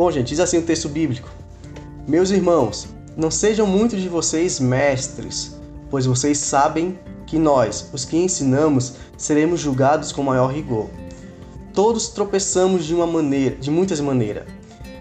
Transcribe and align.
Bom, 0.00 0.10
gente, 0.10 0.28
diz 0.28 0.40
assim 0.40 0.56
o 0.56 0.62
texto 0.62 0.88
bíblico: 0.88 1.28
Meus 2.08 2.30
irmãos, 2.30 2.88
não 3.18 3.30
sejam 3.30 3.66
muitos 3.66 4.00
de 4.00 4.08
vocês 4.08 4.58
mestres, 4.58 5.60
pois 5.90 6.06
vocês 6.06 6.38
sabem 6.38 6.98
que 7.26 7.38
nós, 7.38 7.90
os 7.92 8.06
que 8.06 8.16
ensinamos, 8.16 8.94
seremos 9.18 9.60
julgados 9.60 10.10
com 10.10 10.22
maior 10.22 10.46
rigor. 10.46 10.88
Todos 11.74 12.08
tropeçamos 12.08 12.86
de 12.86 12.94
uma 12.94 13.06
maneira, 13.06 13.56
de 13.56 13.70
muitas 13.70 14.00
maneiras. 14.00 14.44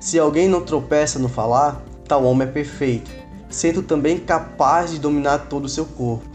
Se 0.01 0.19
alguém 0.19 0.49
não 0.49 0.65
tropeça 0.65 1.17
no 1.17 1.29
falar, 1.29 1.81
tal 2.05 2.25
homem 2.25 2.45
é 2.45 2.51
perfeito, 2.51 3.09
sendo 3.49 3.81
também 3.81 4.17
capaz 4.19 4.91
de 4.91 4.99
dominar 4.99 5.47
todo 5.47 5.63
o 5.63 5.69
seu 5.69 5.85
corpo. 5.85 6.25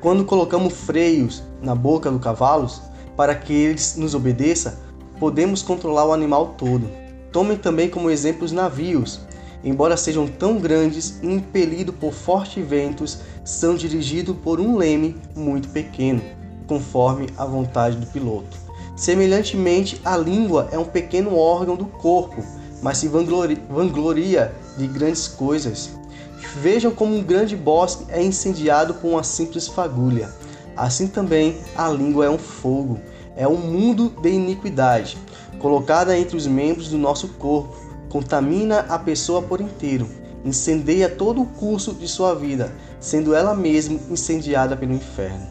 Quando 0.00 0.24
colocamos 0.24 0.74
freios 0.74 1.44
na 1.62 1.76
boca 1.76 2.10
dos 2.10 2.20
cavalos 2.20 2.82
para 3.16 3.36
que 3.36 3.52
eles 3.52 3.94
nos 3.94 4.16
obedeçam, 4.16 4.72
podemos 5.20 5.62
controlar 5.62 6.06
o 6.06 6.12
animal 6.12 6.56
todo. 6.58 6.98
Tomem 7.32 7.56
também 7.56 7.88
como 7.88 8.10
exemplo 8.10 8.44
os 8.44 8.52
navios. 8.52 9.20
Embora 9.62 9.96
sejam 9.96 10.26
tão 10.26 10.58
grandes 10.58 11.20
e 11.22 11.26
impelidos 11.26 11.94
por 11.94 12.12
fortes 12.12 12.66
ventos, 12.66 13.18
são 13.44 13.74
dirigidos 13.74 14.36
por 14.42 14.58
um 14.58 14.76
leme 14.76 15.16
muito 15.36 15.68
pequeno, 15.68 16.22
conforme 16.66 17.28
a 17.36 17.44
vontade 17.44 17.96
do 17.96 18.06
piloto. 18.06 18.56
Semelhantemente, 18.96 20.00
a 20.04 20.16
língua 20.16 20.68
é 20.72 20.78
um 20.78 20.84
pequeno 20.84 21.36
órgão 21.36 21.76
do 21.76 21.84
corpo, 21.84 22.42
mas 22.82 22.98
se 22.98 23.08
vangloria 23.08 24.54
de 24.76 24.86
grandes 24.86 25.28
coisas. 25.28 25.90
Vejam 26.56 26.90
como 26.90 27.14
um 27.14 27.22
grande 27.22 27.56
bosque 27.56 28.04
é 28.08 28.22
incendiado 28.22 28.94
por 28.94 29.08
uma 29.08 29.22
simples 29.22 29.68
fagulha. 29.68 30.30
Assim 30.76 31.06
também 31.06 31.58
a 31.76 31.88
língua 31.88 32.24
é 32.24 32.30
um 32.30 32.38
fogo, 32.38 32.98
é 33.36 33.46
um 33.46 33.56
mundo 33.56 34.12
de 34.22 34.30
iniquidade, 34.30 35.18
colocada 35.60 36.18
entre 36.18 36.36
os 36.36 36.46
membros 36.46 36.88
do 36.88 36.98
nosso 36.98 37.28
corpo, 37.28 37.76
contamina 38.08 38.80
a 38.88 38.98
pessoa 38.98 39.40
por 39.40 39.60
inteiro, 39.60 40.08
incendeia 40.44 41.08
todo 41.08 41.42
o 41.42 41.46
curso 41.46 41.94
de 41.94 42.08
sua 42.08 42.34
vida, 42.34 42.72
sendo 42.98 43.34
ela 43.34 43.54
mesma 43.54 44.00
incendiada 44.10 44.76
pelo 44.76 44.94
inferno. 44.94 45.46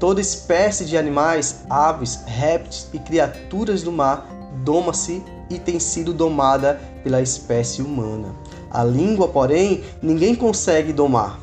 Toda 0.00 0.20
espécie 0.20 0.84
de 0.84 0.96
animais, 0.96 1.60
aves, 1.70 2.20
répteis 2.26 2.88
e 2.92 2.98
criaturas 2.98 3.82
do 3.82 3.92
mar 3.92 4.26
doma-se 4.64 5.22
e 5.48 5.58
tem 5.58 5.78
sido 5.78 6.12
domada 6.12 6.80
pela 7.04 7.22
espécie 7.22 7.82
humana. 7.82 8.34
A 8.70 8.82
língua, 8.82 9.28
porém, 9.28 9.84
ninguém 10.02 10.34
consegue 10.34 10.92
domar. 10.92 11.38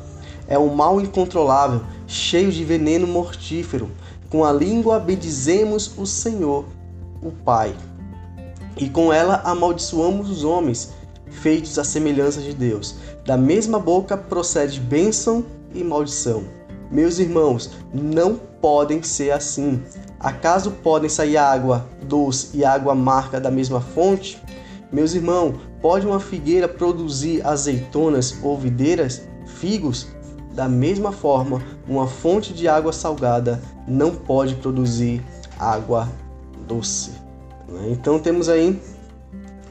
É 0.48 0.58
um 0.58 0.74
mal 0.74 1.00
incontrolável, 1.00 1.80
cheio 2.06 2.50
de 2.50 2.64
veneno 2.64 3.06
mortífero. 3.06 3.88
Com 4.28 4.44
a 4.44 4.52
língua 4.52 4.98
bendizemos 4.98 5.92
o 5.96 6.04
Senhor, 6.04 6.66
o 7.22 7.30
Pai, 7.30 7.74
e 8.76 8.88
com 8.88 9.12
ela 9.12 9.42
amaldiçoamos 9.44 10.30
os 10.30 10.44
homens, 10.44 10.92
feitos 11.30 11.78
à 11.78 11.84
semelhança 11.84 12.40
de 12.40 12.52
Deus. 12.52 12.96
Da 13.24 13.36
mesma 13.36 13.78
boca 13.78 14.16
procede 14.16 14.80
bênção 14.80 15.44
e 15.74 15.84
maldição. 15.84 16.44
Meus 16.90 17.18
irmãos, 17.18 17.70
não 17.94 18.34
podem 18.34 19.02
ser 19.02 19.30
assim. 19.30 19.80
Acaso 20.18 20.72
podem 20.82 21.08
sair 21.08 21.36
água 21.36 21.86
doce 22.02 22.50
e 22.56 22.64
água 22.64 22.92
amarga 22.92 23.40
da 23.40 23.50
mesma 23.50 23.80
fonte? 23.80 24.42
Meus 24.92 25.14
irmãos, 25.14 25.54
pode 25.80 26.04
uma 26.06 26.18
figueira 26.18 26.66
produzir 26.66 27.46
azeitonas 27.46 28.36
ou 28.42 28.58
videiras, 28.58 29.22
figos? 29.46 30.08
Da 30.52 30.68
mesma 30.68 31.12
forma, 31.12 31.62
uma 31.88 32.08
fonte 32.08 32.52
de 32.52 32.66
água 32.66 32.92
salgada 32.92 33.62
não 33.86 34.12
pode 34.12 34.56
produzir 34.56 35.24
água 35.58 36.08
doce. 36.66 37.19
Então 37.90 38.18
temos 38.18 38.48
aí 38.48 38.80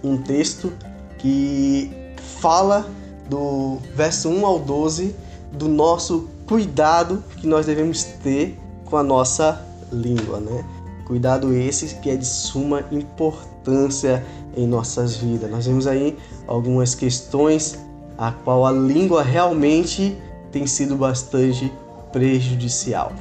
um 0.04 0.18
texto 0.18 0.72
que 1.18 1.92
fala 2.40 2.88
do 3.30 3.78
verso 3.96 4.30
1 4.30 4.46
ao 4.46 4.60
12 4.60 5.16
do 5.52 5.68
nosso 5.68 6.28
cuidado 6.48 7.24
que 7.38 7.48
nós 7.48 7.66
devemos 7.66 8.04
ter 8.04 8.58
com 8.86 8.98
a 8.98 9.04
nossa 9.04 9.64
língua, 9.92 10.40
né? 10.40 10.66
Cuidado 11.06 11.54
esse 11.54 11.96
que 11.96 12.10
é 12.10 12.16
de 12.16 12.26
suma 12.26 12.84
importância 12.92 14.24
em 14.56 14.68
nossas 14.68 15.16
vidas. 15.16 15.50
Nós 15.50 15.66
vemos 15.66 15.88
aí 15.88 16.18
algumas 16.48 16.94
questões 16.94 17.80
a 18.18 18.32
qual 18.32 18.66
a 18.66 18.72
língua 18.72 19.24
realmente 19.24 20.18
tem 20.52 20.68
sido 20.68 20.96
bastante 20.96 21.72
prejudicial. 22.12 23.12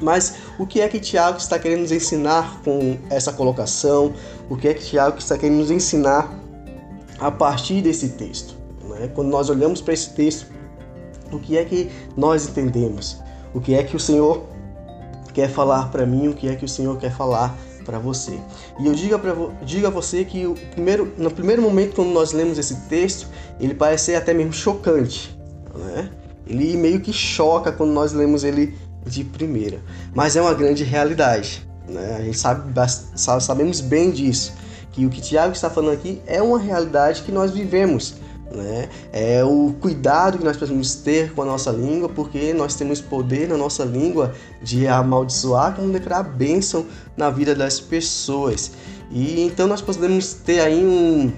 Mas 0.00 0.36
o 0.58 0.66
que 0.66 0.80
é 0.80 0.88
que 0.88 1.00
Tiago 1.00 1.38
está 1.38 1.58
querendo 1.58 1.80
nos 1.80 1.92
ensinar 1.92 2.60
com 2.64 2.96
essa 3.10 3.32
colocação? 3.32 4.12
O 4.48 4.56
que 4.56 4.68
é 4.68 4.74
que 4.74 4.84
Tiago 4.84 5.18
está 5.18 5.38
querendo 5.38 5.58
nos 5.58 5.70
ensinar 5.70 6.32
a 7.18 7.30
partir 7.30 7.82
desse 7.82 8.10
texto? 8.10 8.56
Né? 8.88 9.10
Quando 9.14 9.28
nós 9.28 9.48
olhamos 9.48 9.80
para 9.80 9.94
esse 9.94 10.10
texto, 10.10 10.46
o 11.32 11.38
que 11.38 11.56
é 11.56 11.64
que 11.64 11.90
nós 12.16 12.46
entendemos? 12.48 13.20
O 13.54 13.60
que 13.60 13.74
é 13.74 13.82
que 13.82 13.96
o 13.96 14.00
Senhor 14.00 14.44
quer 15.32 15.48
falar 15.48 15.90
para 15.90 16.06
mim? 16.06 16.28
O 16.28 16.34
que 16.34 16.48
é 16.48 16.54
que 16.54 16.64
o 16.64 16.68
Senhor 16.68 16.96
quer 16.98 17.12
falar 17.12 17.56
para 17.84 17.98
você? 17.98 18.38
E 18.78 18.86
eu 18.86 18.92
digo, 18.92 19.18
pra, 19.18 19.34
digo 19.62 19.86
a 19.86 19.90
você 19.90 20.24
que 20.24 20.46
o 20.46 20.54
primeiro, 20.72 21.12
no 21.16 21.30
primeiro 21.30 21.62
momento, 21.62 21.94
quando 21.94 22.10
nós 22.10 22.32
lemos 22.32 22.58
esse 22.58 22.76
texto, 22.88 23.28
ele 23.58 23.74
parece 23.74 24.14
até 24.14 24.34
mesmo 24.34 24.52
chocante. 24.52 25.36
Né? 25.74 26.10
Ele 26.46 26.76
meio 26.76 27.00
que 27.00 27.12
choca 27.12 27.72
quando 27.72 27.92
nós 27.92 28.12
lemos 28.12 28.44
ele 28.44 28.74
de 29.06 29.24
primeira. 29.24 29.80
Mas 30.14 30.36
é 30.36 30.42
uma 30.42 30.54
grande 30.54 30.84
realidade. 30.84 31.66
Né? 31.88 32.16
A 32.18 32.22
gente 32.22 32.38
sabe, 32.38 32.72
sabemos 33.40 33.80
bem 33.80 34.10
disso. 34.10 34.52
Que 34.92 35.04
o 35.04 35.10
que 35.10 35.20
Tiago 35.20 35.52
está 35.52 35.68
falando 35.70 35.92
aqui 35.92 36.22
é 36.26 36.42
uma 36.42 36.58
realidade 36.58 37.22
que 37.22 37.30
nós 37.30 37.50
vivemos. 37.50 38.14
Né? 38.50 38.88
É 39.12 39.44
o 39.44 39.74
cuidado 39.80 40.38
que 40.38 40.44
nós 40.44 40.56
precisamos 40.56 40.94
ter 40.96 41.32
com 41.32 41.42
a 41.42 41.44
nossa 41.44 41.70
língua, 41.70 42.08
porque 42.08 42.52
nós 42.52 42.74
temos 42.74 43.00
poder 43.00 43.48
na 43.48 43.56
nossa 43.56 43.84
língua 43.84 44.34
de 44.62 44.86
amaldiçoar, 44.86 45.74
como 45.74 45.92
declarar 45.92 46.22
bênção 46.22 46.86
na 47.16 47.30
vida 47.30 47.54
das 47.54 47.80
pessoas. 47.80 48.72
E 49.10 49.42
então 49.42 49.66
nós 49.66 49.82
podemos 49.82 50.32
ter 50.32 50.60
aí 50.60 50.84
um, 50.84 51.32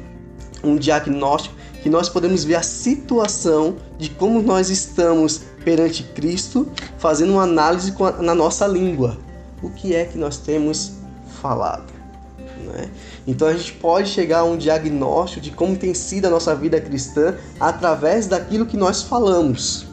um 0.62 0.76
diagnóstico 0.76 1.54
que 1.82 1.88
nós 1.88 2.08
podemos 2.08 2.44
ver 2.44 2.56
a 2.56 2.62
situação 2.62 3.76
de 3.98 4.10
como 4.10 4.42
nós 4.42 4.68
estamos 4.68 5.42
perante 5.64 6.02
Cristo, 6.02 6.68
fazendo 6.98 7.32
uma 7.32 7.42
análise 7.42 7.94
na 8.20 8.34
nossa 8.34 8.66
língua. 8.66 9.18
O 9.62 9.70
que 9.70 9.94
é 9.94 10.04
que 10.04 10.16
nós 10.16 10.38
temos 10.38 10.92
falado? 11.40 11.92
Né? 12.38 12.90
Então 13.26 13.48
a 13.48 13.52
gente 13.52 13.72
pode 13.74 14.08
chegar 14.08 14.40
a 14.40 14.44
um 14.44 14.56
diagnóstico 14.56 15.40
de 15.40 15.50
como 15.50 15.76
tem 15.76 15.94
sido 15.94 16.26
a 16.26 16.30
nossa 16.30 16.54
vida 16.54 16.80
cristã 16.80 17.34
através 17.58 18.26
daquilo 18.26 18.66
que 18.66 18.76
nós 18.76 19.02
falamos. 19.02 19.86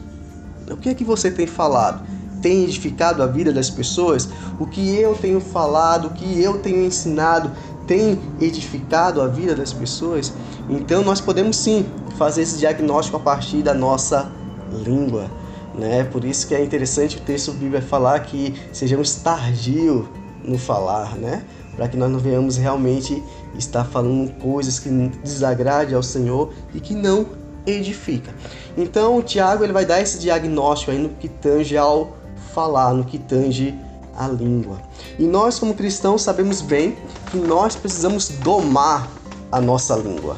O 0.70 0.76
que 0.76 0.88
é 0.88 0.94
que 0.94 1.04
você 1.04 1.30
tem 1.30 1.46
falado? 1.46 2.04
Tem 2.42 2.64
edificado 2.64 3.22
a 3.22 3.26
vida 3.26 3.52
das 3.52 3.70
pessoas? 3.70 4.28
O 4.58 4.66
que 4.66 4.96
eu 4.96 5.14
tenho 5.14 5.40
falado, 5.40 6.08
o 6.08 6.10
que 6.10 6.40
eu 6.42 6.58
tenho 6.58 6.84
ensinado, 6.84 7.50
tem 7.86 8.18
edificado 8.40 9.22
a 9.22 9.26
vida 9.26 9.54
das 9.54 9.72
pessoas? 9.72 10.32
Então 10.68 11.02
nós 11.02 11.20
podemos 11.20 11.56
sim 11.56 11.86
fazer 12.18 12.42
esse 12.42 12.58
diagnóstico 12.58 13.16
a 13.16 13.20
partir 13.20 13.62
da 13.62 13.74
nossa 13.74 14.30
língua. 14.72 15.30
Né? 15.76 16.04
Por 16.04 16.24
isso 16.24 16.46
que 16.46 16.54
é 16.54 16.64
interessante 16.64 17.18
o 17.18 17.20
texto 17.20 17.52
bíblico 17.52 17.84
falar 17.86 18.20
que 18.20 18.54
sejamos 18.72 19.16
tardio 19.16 20.08
no 20.42 20.58
falar, 20.58 21.16
né? 21.16 21.44
Para 21.74 21.88
que 21.88 21.96
nós 21.96 22.10
não 22.10 22.18
venhamos 22.18 22.56
realmente 22.56 23.22
estar 23.58 23.84
falando 23.84 24.32
coisas 24.40 24.78
que 24.78 24.88
desagrade 25.22 25.94
ao 25.94 26.02
Senhor 26.02 26.52
e 26.72 26.80
que 26.80 26.94
não 26.94 27.26
edifica. 27.66 28.32
Então, 28.76 29.18
o 29.18 29.22
Tiago 29.22 29.64
ele 29.64 29.72
vai 29.72 29.84
dar 29.84 30.00
esse 30.00 30.18
diagnóstico 30.18 30.92
aí 30.92 30.98
no 30.98 31.10
que 31.10 31.28
tange 31.28 31.76
ao 31.76 32.16
falar, 32.54 32.94
no 32.94 33.04
que 33.04 33.18
tange 33.18 33.74
a 34.16 34.28
língua. 34.28 34.80
E 35.18 35.24
nós, 35.24 35.58
como 35.58 35.74
cristãos, 35.74 36.22
sabemos 36.22 36.62
bem 36.62 36.96
que 37.30 37.36
nós 37.36 37.76
precisamos 37.76 38.28
domar 38.28 39.10
a 39.52 39.60
nossa 39.60 39.94
língua. 39.96 40.36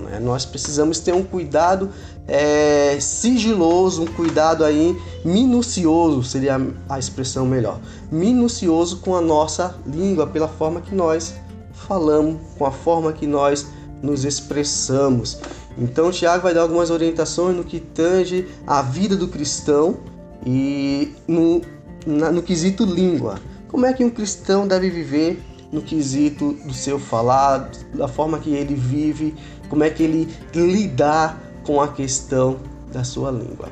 Né? 0.00 0.18
Nós 0.18 0.44
precisamos 0.44 0.98
ter 0.98 1.14
um 1.14 1.22
cuidado 1.22 1.90
é, 2.26 2.98
sigiloso, 3.00 4.02
um 4.02 4.06
cuidado 4.06 4.64
aí 4.64 4.96
minucioso, 5.24 6.22
seria 6.22 6.60
a 6.88 6.98
expressão 6.98 7.44
melhor. 7.46 7.80
Minucioso 8.10 8.98
com 8.98 9.16
a 9.16 9.20
nossa 9.20 9.76
língua, 9.86 10.26
pela 10.26 10.48
forma 10.48 10.80
que 10.80 10.94
nós 10.94 11.34
falamos, 11.72 12.36
com 12.56 12.64
a 12.64 12.70
forma 12.70 13.12
que 13.12 13.26
nós 13.26 13.66
nos 14.02 14.24
expressamos. 14.24 15.38
Então, 15.76 16.10
Tiago 16.10 16.42
vai 16.42 16.54
dar 16.54 16.62
algumas 16.62 16.90
orientações 16.90 17.56
no 17.56 17.64
que 17.64 17.80
tange 17.80 18.46
a 18.66 18.82
vida 18.82 19.16
do 19.16 19.28
cristão 19.28 19.98
e 20.44 21.12
no, 21.26 21.60
na, 22.06 22.30
no 22.30 22.42
quesito 22.42 22.84
língua. 22.84 23.40
Como 23.68 23.86
é 23.86 23.92
que 23.92 24.04
um 24.04 24.10
cristão 24.10 24.66
deve 24.66 24.90
viver 24.90 25.42
no 25.72 25.80
quesito 25.80 26.52
do 26.64 26.74
seu 26.74 26.98
falar, 26.98 27.70
da 27.94 28.08
forma 28.08 28.38
que 28.38 28.50
ele 28.50 28.74
vive, 28.74 29.34
como 29.68 29.84
é 29.84 29.90
que 29.90 30.02
ele 30.02 30.28
lidar 30.54 31.49
com 31.70 31.80
a 31.80 31.86
questão 31.86 32.56
da 32.92 33.04
sua 33.04 33.30
língua. 33.30 33.68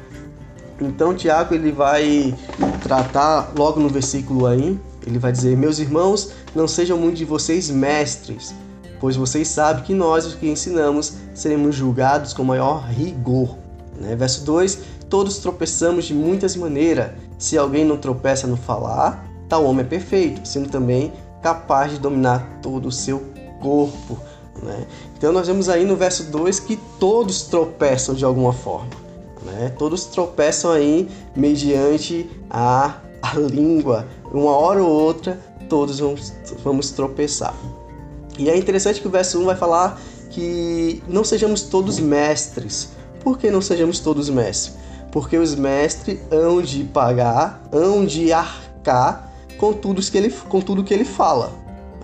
Então 0.80 1.16
Tiago 1.16 1.52
ele 1.52 1.72
vai 1.72 2.32
tratar 2.80 3.52
logo 3.58 3.80
no 3.80 3.88
versículo 3.88 4.46
aí, 4.46 4.78
ele 5.04 5.18
vai 5.18 5.32
dizer: 5.32 5.56
"Meus 5.56 5.80
irmãos, 5.80 6.30
não 6.54 6.68
sejam 6.68 6.96
muitos 6.96 7.18
de 7.18 7.24
vocês 7.24 7.68
mestres, 7.68 8.54
pois 9.00 9.16
vocês 9.16 9.48
sabem 9.48 9.82
que 9.82 9.92
nós, 9.92 10.24
os 10.26 10.34
que 10.36 10.48
ensinamos, 10.48 11.14
seremos 11.34 11.74
julgados 11.74 12.32
com 12.32 12.44
maior 12.44 12.84
rigor. 12.88 13.56
Né? 14.00 14.14
Verso 14.14 14.44
2: 14.44 14.78
Todos 15.10 15.38
tropeçamos 15.38 16.04
de 16.04 16.14
muitas 16.14 16.54
maneiras. 16.54 17.10
Se 17.36 17.58
alguém 17.58 17.84
não 17.84 17.96
tropeça 17.96 18.46
no 18.46 18.56
falar, 18.56 19.28
tal 19.48 19.64
homem 19.64 19.84
é 19.84 19.88
perfeito, 19.88 20.46
sendo 20.46 20.68
também 20.68 21.12
capaz 21.42 21.90
de 21.90 21.98
dominar 21.98 22.60
todo 22.62 22.86
o 22.86 22.92
seu 22.92 23.24
corpo. 23.60 24.16
Né? 24.62 24.87
Então 25.16 25.32
nós 25.32 25.46
vemos 25.46 25.69
aí 25.69 25.84
no 25.84 25.96
verso 25.96 26.25
2 26.25 26.60
que 26.60 26.76
todos 26.99 27.43
tropeçam 27.43 28.14
de 28.14 28.25
alguma 28.25 28.52
forma. 28.52 28.90
Né? 29.44 29.72
Todos 29.78 30.05
tropeçam 30.06 30.70
aí 30.70 31.08
mediante 31.34 32.28
a, 32.50 32.99
a 33.22 33.38
língua. 33.38 34.06
Uma 34.32 34.56
hora 34.56 34.82
ou 34.82 34.90
outra, 34.90 35.40
todos 35.69 36.00
vamos, 36.00 36.32
vamos 36.62 36.90
tropeçar. 36.90 37.55
E 38.38 38.49
é 38.49 38.56
interessante 38.56 39.00
que 39.00 39.08
o 39.08 39.10
verso 39.10 39.40
1 39.40 39.44
vai 39.44 39.56
falar 39.56 40.00
que 40.31 41.02
não 41.08 41.25
sejamos 41.25 41.62
todos 41.62 41.99
mestres. 41.99 42.90
Por 43.20 43.38
que 43.38 43.50
não 43.50 43.61
sejamos 43.61 43.99
todos 43.99 44.31
mestres? 44.31 44.76
Porque 45.11 45.37
os 45.37 45.54
mestres 45.54 46.20
hão 46.31 46.61
de 46.61 46.84
pagar, 46.84 47.62
hão 47.72 48.04
de 48.04 48.32
arcar 48.32 49.32
com 49.56 49.72
tudo 49.72 50.00
que 50.02 50.16
ele, 50.16 50.31
com 50.31 50.61
tudo 50.61 50.84
que 50.84 50.94
ele 50.94 51.04
fala. 51.04 51.52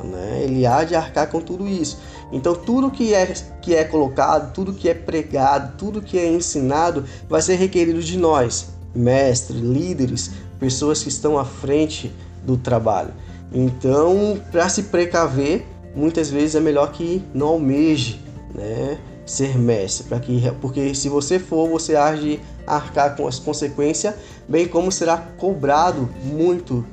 Né? 0.02 0.42
Ele 0.44 0.66
há 0.66 0.84
de 0.84 0.94
arcar 0.94 1.30
com 1.30 1.40
tudo 1.40 1.68
isso. 1.68 1.98
Então, 2.32 2.54
tudo 2.54 2.90
que 2.90 3.14
é, 3.14 3.32
que 3.60 3.74
é 3.74 3.84
colocado, 3.84 4.52
tudo 4.52 4.72
que 4.72 4.88
é 4.88 4.94
pregado, 4.94 5.76
tudo 5.76 6.02
que 6.02 6.18
é 6.18 6.26
ensinado 6.26 7.04
vai 7.28 7.40
ser 7.40 7.54
requerido 7.56 8.02
de 8.02 8.18
nós, 8.18 8.68
mestres, 8.94 9.60
líderes, 9.60 10.30
pessoas 10.58 11.02
que 11.02 11.08
estão 11.08 11.38
à 11.38 11.44
frente 11.44 12.12
do 12.42 12.56
trabalho. 12.56 13.12
Então, 13.52 14.40
para 14.50 14.68
se 14.68 14.84
precaver, 14.84 15.64
muitas 15.94 16.30
vezes 16.30 16.54
é 16.54 16.60
melhor 16.60 16.90
que 16.92 17.22
não 17.32 17.48
almeje 17.48 18.20
né, 18.54 18.98
ser 19.24 19.56
mestre, 19.58 20.08
para 20.08 20.18
que, 20.20 20.42
porque 20.60 20.94
se 20.94 21.08
você 21.08 21.38
for, 21.38 21.68
você 21.68 21.94
age 21.94 22.40
arcar 22.66 23.16
com 23.16 23.26
as 23.26 23.38
consequências, 23.38 24.14
bem 24.48 24.66
como 24.66 24.90
será 24.90 25.16
cobrado 25.16 26.08
muito 26.24 26.84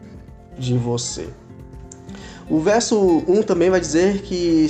de 0.57 0.77
você. 0.77 1.29
O 2.49 2.59
verso 2.59 3.23
1 3.27 3.43
também 3.43 3.69
vai 3.69 3.79
dizer 3.79 4.21
que 4.21 4.67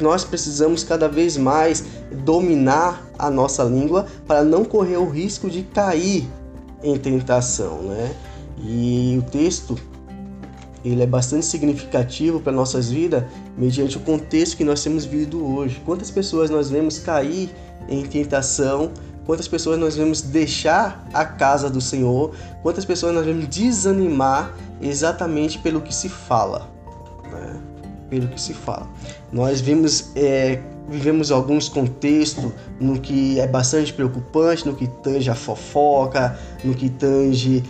nós 0.00 0.24
precisamos 0.24 0.84
cada 0.84 1.08
vez 1.08 1.36
mais 1.36 1.84
dominar 2.24 3.06
a 3.18 3.30
nossa 3.30 3.64
língua 3.64 4.06
para 4.26 4.42
não 4.42 4.64
correr 4.64 4.96
o 4.96 5.08
risco 5.08 5.50
de 5.50 5.62
cair 5.62 6.28
em 6.82 6.96
tentação, 6.96 7.82
né? 7.82 8.14
E 8.62 9.18
o 9.18 9.30
texto 9.30 9.76
ele 10.84 11.02
é 11.02 11.06
bastante 11.06 11.44
significativo 11.44 12.40
para 12.40 12.52
nossas 12.52 12.90
vidas 12.90 13.24
mediante 13.56 13.96
o 13.96 14.00
contexto 14.00 14.56
que 14.56 14.64
nós 14.64 14.82
temos 14.82 15.04
vivido 15.04 15.44
hoje. 15.44 15.80
Quantas 15.84 16.10
pessoas 16.10 16.48
nós 16.48 16.70
vemos 16.70 16.98
cair 16.98 17.50
em 17.88 18.02
tentação? 18.04 18.90
Quantas 19.26 19.46
pessoas 19.46 19.78
nós 19.78 19.96
vemos 19.96 20.22
deixar 20.22 21.06
a 21.12 21.24
casa 21.24 21.68
do 21.68 21.80
Senhor? 21.80 22.34
Quantas 22.62 22.84
pessoas 22.84 23.14
nós 23.14 23.26
vemos 23.26 23.46
desanimar 23.48 24.54
exatamente 24.80 25.58
pelo 25.58 25.80
que 25.82 25.94
se 25.94 26.08
fala? 26.08 26.68
Né? 27.30 27.69
Pelo 28.10 28.28
que 28.28 28.40
se 28.40 28.52
fala. 28.52 28.88
Nós 29.32 29.60
vimos, 29.60 30.10
é, 30.16 30.60
vivemos 30.88 31.30
alguns 31.30 31.68
contextos 31.68 32.52
no 32.80 32.98
que 32.98 33.38
é 33.38 33.46
bastante 33.46 33.92
preocupante, 33.92 34.66
no 34.66 34.74
que 34.74 34.88
tange 34.88 35.30
a 35.30 35.34
fofoca, 35.34 36.36
no 36.64 36.74
que 36.74 36.90
tange 36.90 37.62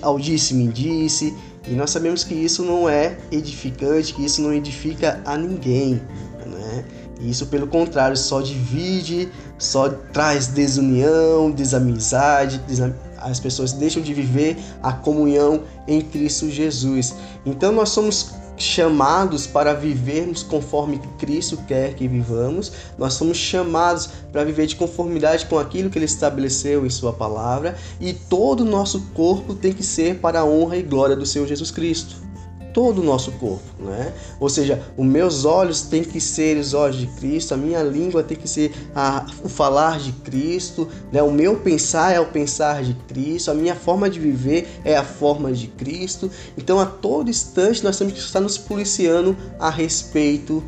ao 0.00 0.18
disse-me 0.18 0.68
disse, 0.68 1.34
e 1.68 1.74
nós 1.74 1.90
sabemos 1.90 2.24
que 2.24 2.34
isso 2.34 2.62
não 2.64 2.88
é 2.88 3.18
edificante, 3.30 4.14
que 4.14 4.24
isso 4.24 4.40
não 4.40 4.52
edifica 4.52 5.20
a 5.24 5.36
ninguém. 5.36 6.00
Né? 6.46 6.84
Isso, 7.20 7.46
pelo 7.46 7.66
contrário, 7.66 8.16
só 8.16 8.40
divide, 8.40 9.28
só 9.58 9.88
traz 9.88 10.46
desunião, 10.46 11.50
desamizade, 11.50 12.58
desam... 12.66 12.94
as 13.18 13.38
pessoas 13.38 13.72
deixam 13.72 14.02
de 14.02 14.14
viver 14.14 14.56
a 14.82 14.92
comunhão 14.92 15.62
em 15.86 16.00
Cristo 16.00 16.48
Jesus. 16.48 17.14
Então 17.44 17.72
nós 17.72 17.90
somos 17.90 18.32
chamados 18.60 19.46
para 19.46 19.72
vivermos 19.72 20.42
conforme 20.42 21.00
Cristo 21.18 21.56
quer 21.66 21.94
que 21.94 22.06
vivamos, 22.06 22.70
nós 22.98 23.14
somos 23.14 23.38
chamados 23.38 24.08
para 24.30 24.44
viver 24.44 24.66
de 24.66 24.76
conformidade 24.76 25.46
com 25.46 25.58
aquilo 25.58 25.90
que 25.90 25.98
Ele 25.98 26.04
estabeleceu 26.04 26.84
em 26.84 26.90
Sua 26.90 27.12
palavra, 27.12 27.76
e 28.00 28.12
todo 28.12 28.60
o 28.60 28.64
nosso 28.64 29.00
corpo 29.14 29.54
tem 29.54 29.72
que 29.72 29.82
ser 29.82 30.18
para 30.18 30.40
a 30.40 30.44
honra 30.44 30.76
e 30.76 30.82
glória 30.82 31.16
do 31.16 31.26
Senhor 31.26 31.46
Jesus 31.46 31.70
Cristo 31.70 32.29
todo 32.72 33.00
o 33.00 33.04
nosso 33.04 33.32
corpo, 33.32 33.62
né? 33.78 34.12
Ou 34.38 34.48
seja, 34.48 34.82
os 34.96 35.04
meus 35.04 35.44
olhos 35.44 35.82
têm 35.82 36.02
que 36.02 36.20
ser 36.20 36.56
os 36.56 36.74
olhos 36.74 36.96
de 36.96 37.06
Cristo, 37.06 37.54
a 37.54 37.56
minha 37.56 37.82
língua 37.82 38.22
tem 38.22 38.36
que 38.36 38.48
ser 38.48 38.72
a, 38.94 39.26
o 39.42 39.48
falar 39.48 39.98
de 39.98 40.12
Cristo, 40.12 40.88
né? 41.12 41.22
O 41.22 41.30
meu 41.30 41.56
pensar 41.56 42.12
é 42.12 42.20
o 42.20 42.26
pensar 42.26 42.82
de 42.82 42.94
Cristo, 43.08 43.50
a 43.50 43.54
minha 43.54 43.74
forma 43.74 44.08
de 44.08 44.18
viver 44.18 44.68
é 44.84 44.96
a 44.96 45.04
forma 45.04 45.52
de 45.52 45.66
Cristo. 45.68 46.30
Então, 46.56 46.80
a 46.80 46.86
todo 46.86 47.30
instante 47.30 47.82
nós 47.84 47.98
temos 47.98 48.12
que 48.14 48.20
estar 48.20 48.40
nos 48.40 48.56
policiando 48.56 49.36
a 49.58 49.70
respeito 49.70 50.62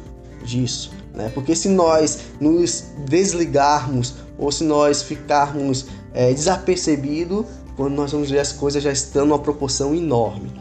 disso, 0.45 0.91
né? 1.15 1.31
Porque 1.35 1.55
se 1.55 1.69
nós 1.69 2.19
nos 2.41 2.85
desligarmos 3.07 4.15
ou 4.39 4.51
se 4.51 4.65
nós 4.65 5.03
ficarmos 5.03 5.87
é, 6.13 6.33
desapercebidos, 6.33 7.47
quando 7.77 7.95
nós 7.95 8.13
vamos 8.13 8.31
ver 8.31 8.41
as 8.41 8.53
coisas 8.53 8.83
já 8.83 8.93
estão 8.93 9.25
numa 9.25 9.39
proporção 9.39 9.95
enorme. 9.95 10.53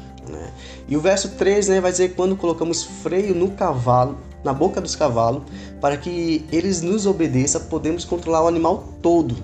E 0.88 0.98
o 0.98 1.01
verso 1.01 1.30
3 1.30 1.68
né, 1.68 1.81
vai 1.81 1.92
dizer 1.92 2.16
quando 2.16 2.36
colocamos 2.36 2.83
freio 2.83 3.33
no 3.33 3.51
cavalo, 3.51 4.18
na 4.44 4.54
boca 4.54 4.81
dos 4.81 4.95
cavalos, 4.95 5.44
para 5.80 5.98
que 5.98 6.45
eles 6.51 6.81
nos 6.81 7.06
obedeçam, 7.06 7.62
podemos 7.62 8.06
controlar 8.06 8.44
o 8.44 8.48
animal 8.48 8.83
todo. 9.01 9.36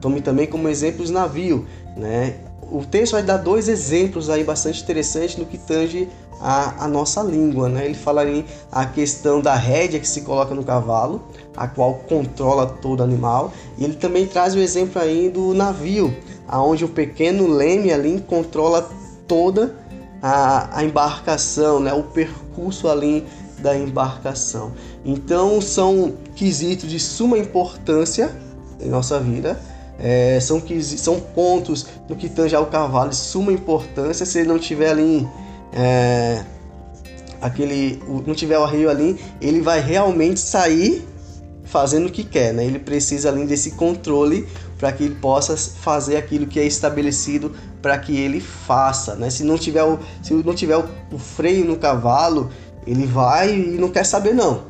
Tome 0.00 0.20
também 0.20 0.46
como 0.46 0.68
exemplo 0.68 1.02
os 1.02 1.10
navios, 1.10 1.62
né? 1.96 2.36
O 2.70 2.84
texto 2.84 3.12
vai 3.12 3.22
dar 3.22 3.36
dois 3.36 3.68
exemplos 3.68 4.30
aí 4.30 4.42
bastante 4.42 4.82
interessantes 4.82 5.36
no 5.36 5.44
que 5.44 5.58
tange 5.58 6.08
a, 6.40 6.84
a 6.84 6.88
nossa 6.88 7.22
língua, 7.22 7.68
né? 7.68 7.84
Ele 7.84 7.94
fala 7.94 8.22
ali 8.22 8.44
a 8.70 8.86
questão 8.86 9.40
da 9.40 9.54
rédea 9.54 10.00
que 10.00 10.08
se 10.08 10.22
coloca 10.22 10.54
no 10.54 10.64
cavalo, 10.64 11.22
a 11.56 11.68
qual 11.68 11.94
controla 12.08 12.66
todo 12.66 13.02
animal, 13.02 13.52
e 13.78 13.84
ele 13.84 13.94
também 13.94 14.26
traz 14.26 14.54
o 14.54 14.58
exemplo 14.58 15.00
aí 15.00 15.28
do 15.28 15.54
navio, 15.54 16.16
aonde 16.48 16.84
o 16.84 16.88
pequeno 16.88 17.46
leme 17.46 17.92
ali 17.92 18.24
controla 18.26 18.90
toda 19.28 19.81
a, 20.22 20.78
a 20.78 20.84
embarcação, 20.84 21.80
né, 21.80 21.92
o 21.92 22.04
percurso 22.04 22.88
além 22.88 23.24
da 23.58 23.76
embarcação. 23.76 24.72
Então 25.04 25.60
são 25.60 26.14
quesitos 26.36 26.88
de 26.88 27.00
suma 27.00 27.36
importância 27.36 28.30
em 28.80 28.88
nossa 28.88 29.18
vida. 29.18 29.58
É, 29.98 30.38
são, 30.40 30.62
são 30.80 31.20
pontos 31.20 31.86
no 32.08 32.16
que 32.16 32.28
tange 32.28 32.56
ao 32.56 32.66
cavalo 32.66 33.10
de 33.10 33.16
suma 33.16 33.52
importância. 33.52 34.24
Se 34.24 34.38
ele 34.38 34.48
não 34.48 34.58
tiver 34.58 34.90
ali 34.90 35.28
é, 35.72 36.44
aquele, 37.40 38.02
não 38.26 38.34
tiver 38.34 38.58
o 38.58 38.64
arreio 38.64 38.90
ali, 38.90 39.18
ele 39.40 39.60
vai 39.60 39.80
realmente 39.80 40.40
sair 40.40 41.06
fazendo 41.64 42.08
o 42.08 42.10
que 42.10 42.24
quer, 42.24 42.52
né? 42.52 42.64
Ele 42.64 42.78
precisa 42.78 43.28
além 43.30 43.46
desse 43.46 43.72
controle 43.72 44.46
para 44.78 44.92
que 44.92 45.04
ele 45.04 45.14
possa 45.14 45.56
fazer 45.56 46.16
aquilo 46.16 46.46
que 46.46 46.60
é 46.60 46.64
estabelecido 46.64 47.52
para 47.82 47.98
que 47.98 48.16
ele 48.16 48.40
faça, 48.40 49.16
né? 49.16 49.28
Se 49.28 49.42
não 49.42 49.58
tiver 49.58 49.82
o, 49.82 49.98
se 50.22 50.32
não 50.32 50.54
tiver 50.54 50.76
o, 50.76 50.88
o 51.12 51.18
freio 51.18 51.64
no 51.64 51.76
cavalo, 51.76 52.50
ele 52.86 53.04
vai 53.04 53.52
e 53.52 53.78
não 53.78 53.90
quer 53.90 54.04
saber 54.04 54.32
não. 54.32 54.62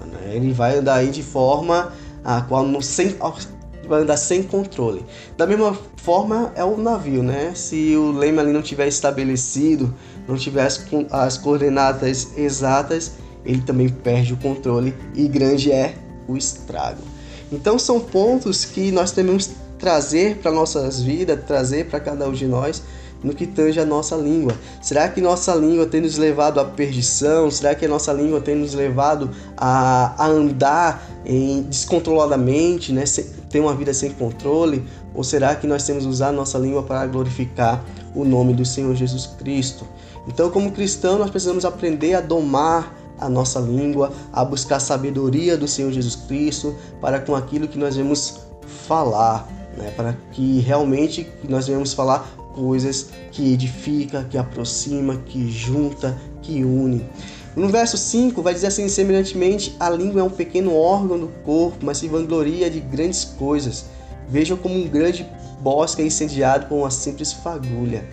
Né? 0.00 0.36
Ele 0.36 0.52
vai 0.52 0.78
andar 0.78 0.94
aí 0.94 1.10
de 1.10 1.22
forma 1.22 1.92
a 2.24 2.40
qual 2.42 2.64
não 2.64 2.80
sem 2.80 3.16
vai 3.88 4.02
andar 4.02 4.16
sem 4.16 4.44
controle. 4.44 5.04
Da 5.36 5.46
mesma 5.46 5.76
forma 5.96 6.52
é 6.54 6.64
o 6.64 6.76
navio, 6.76 7.22
né? 7.22 7.52
Se 7.54 7.96
o 7.96 8.12
leme 8.12 8.38
ali 8.38 8.52
não 8.52 8.62
tiver 8.62 8.86
estabelecido, 8.86 9.92
não 10.28 10.36
tiver 10.36 10.64
as, 10.64 10.86
as 11.10 11.36
coordenadas 11.36 12.36
exatas, 12.36 13.12
ele 13.44 13.60
também 13.60 13.88
perde 13.88 14.34
o 14.34 14.36
controle 14.36 14.94
e 15.14 15.26
grande 15.26 15.72
é 15.72 15.96
o 16.28 16.36
estrago. 16.36 17.02
Então 17.50 17.78
são 17.78 18.00
pontos 18.00 18.64
que 18.64 18.90
nós 18.90 19.10
temos 19.10 19.50
trazer 19.82 20.36
para 20.36 20.52
nossas 20.52 21.02
vidas, 21.02 21.40
trazer 21.44 21.88
para 21.88 21.98
cada 21.98 22.28
um 22.28 22.32
de 22.32 22.46
nós 22.46 22.80
no 23.20 23.34
que 23.34 23.48
tange 23.48 23.80
a 23.80 23.84
nossa 23.84 24.14
língua. 24.14 24.54
Será 24.80 25.08
que 25.08 25.20
nossa 25.20 25.52
língua 25.56 25.86
tem 25.86 26.00
nos 26.00 26.16
levado 26.16 26.60
à 26.60 26.64
perdição? 26.64 27.50
Será 27.50 27.74
que 27.74 27.84
a 27.84 27.88
nossa 27.88 28.12
língua 28.12 28.40
tem 28.40 28.54
nos 28.54 28.74
levado 28.74 29.28
a, 29.56 30.14
a 30.16 30.28
andar 30.28 31.04
em, 31.26 31.62
descontroladamente, 31.62 32.92
né? 32.92 33.02
ter 33.50 33.58
uma 33.58 33.74
vida 33.74 33.92
sem 33.92 34.12
controle? 34.12 34.86
Ou 35.12 35.24
será 35.24 35.56
que 35.56 35.66
nós 35.66 35.84
temos 35.84 36.06
usado 36.06 36.36
nossa 36.36 36.58
língua 36.58 36.84
para 36.84 37.04
glorificar 37.06 37.84
o 38.14 38.24
nome 38.24 38.54
do 38.54 38.64
Senhor 38.64 38.94
Jesus 38.94 39.26
Cristo? 39.36 39.84
Então, 40.28 40.48
como 40.48 40.70
cristão, 40.70 41.18
nós 41.18 41.30
precisamos 41.30 41.64
aprender 41.64 42.14
a 42.14 42.20
domar 42.20 42.96
a 43.18 43.28
nossa 43.28 43.58
língua, 43.58 44.12
a 44.32 44.44
buscar 44.44 44.78
sabedoria 44.78 45.56
do 45.56 45.66
Senhor 45.66 45.90
Jesus 45.90 46.14
Cristo 46.14 46.76
para 47.00 47.18
com 47.18 47.34
aquilo 47.34 47.66
que 47.66 47.78
nós 47.78 47.96
vamos 47.96 48.40
falar, 48.86 49.48
né? 49.76 49.92
para 49.96 50.16
que 50.32 50.60
realmente 50.60 51.28
nós 51.48 51.66
venhamos 51.66 51.92
falar 51.92 52.20
coisas 52.54 53.08
que 53.30 53.52
edifica, 53.52 54.24
que 54.24 54.36
aproxima, 54.36 55.16
que 55.26 55.50
junta, 55.50 56.16
que 56.42 56.64
une. 56.64 57.04
No 57.54 57.68
verso 57.68 57.98
5 57.98 58.40
vai 58.42 58.54
dizer 58.54 58.68
assim: 58.68 58.88
semelhantemente, 58.88 59.76
a 59.78 59.90
língua 59.90 60.20
é 60.20 60.24
um 60.24 60.30
pequeno 60.30 60.74
órgão 60.74 61.18
do 61.18 61.28
corpo, 61.44 61.78
mas 61.82 61.98
se 61.98 62.08
vangloria 62.08 62.70
de 62.70 62.80
grandes 62.80 63.24
coisas. 63.24 63.86
Vejam 64.28 64.56
como 64.56 64.74
um 64.74 64.88
grande 64.88 65.26
bosque 65.60 66.02
é 66.02 66.06
incendiado 66.06 66.66
por 66.66 66.76
uma 66.76 66.90
simples 66.90 67.32
fagulha. 67.32 68.04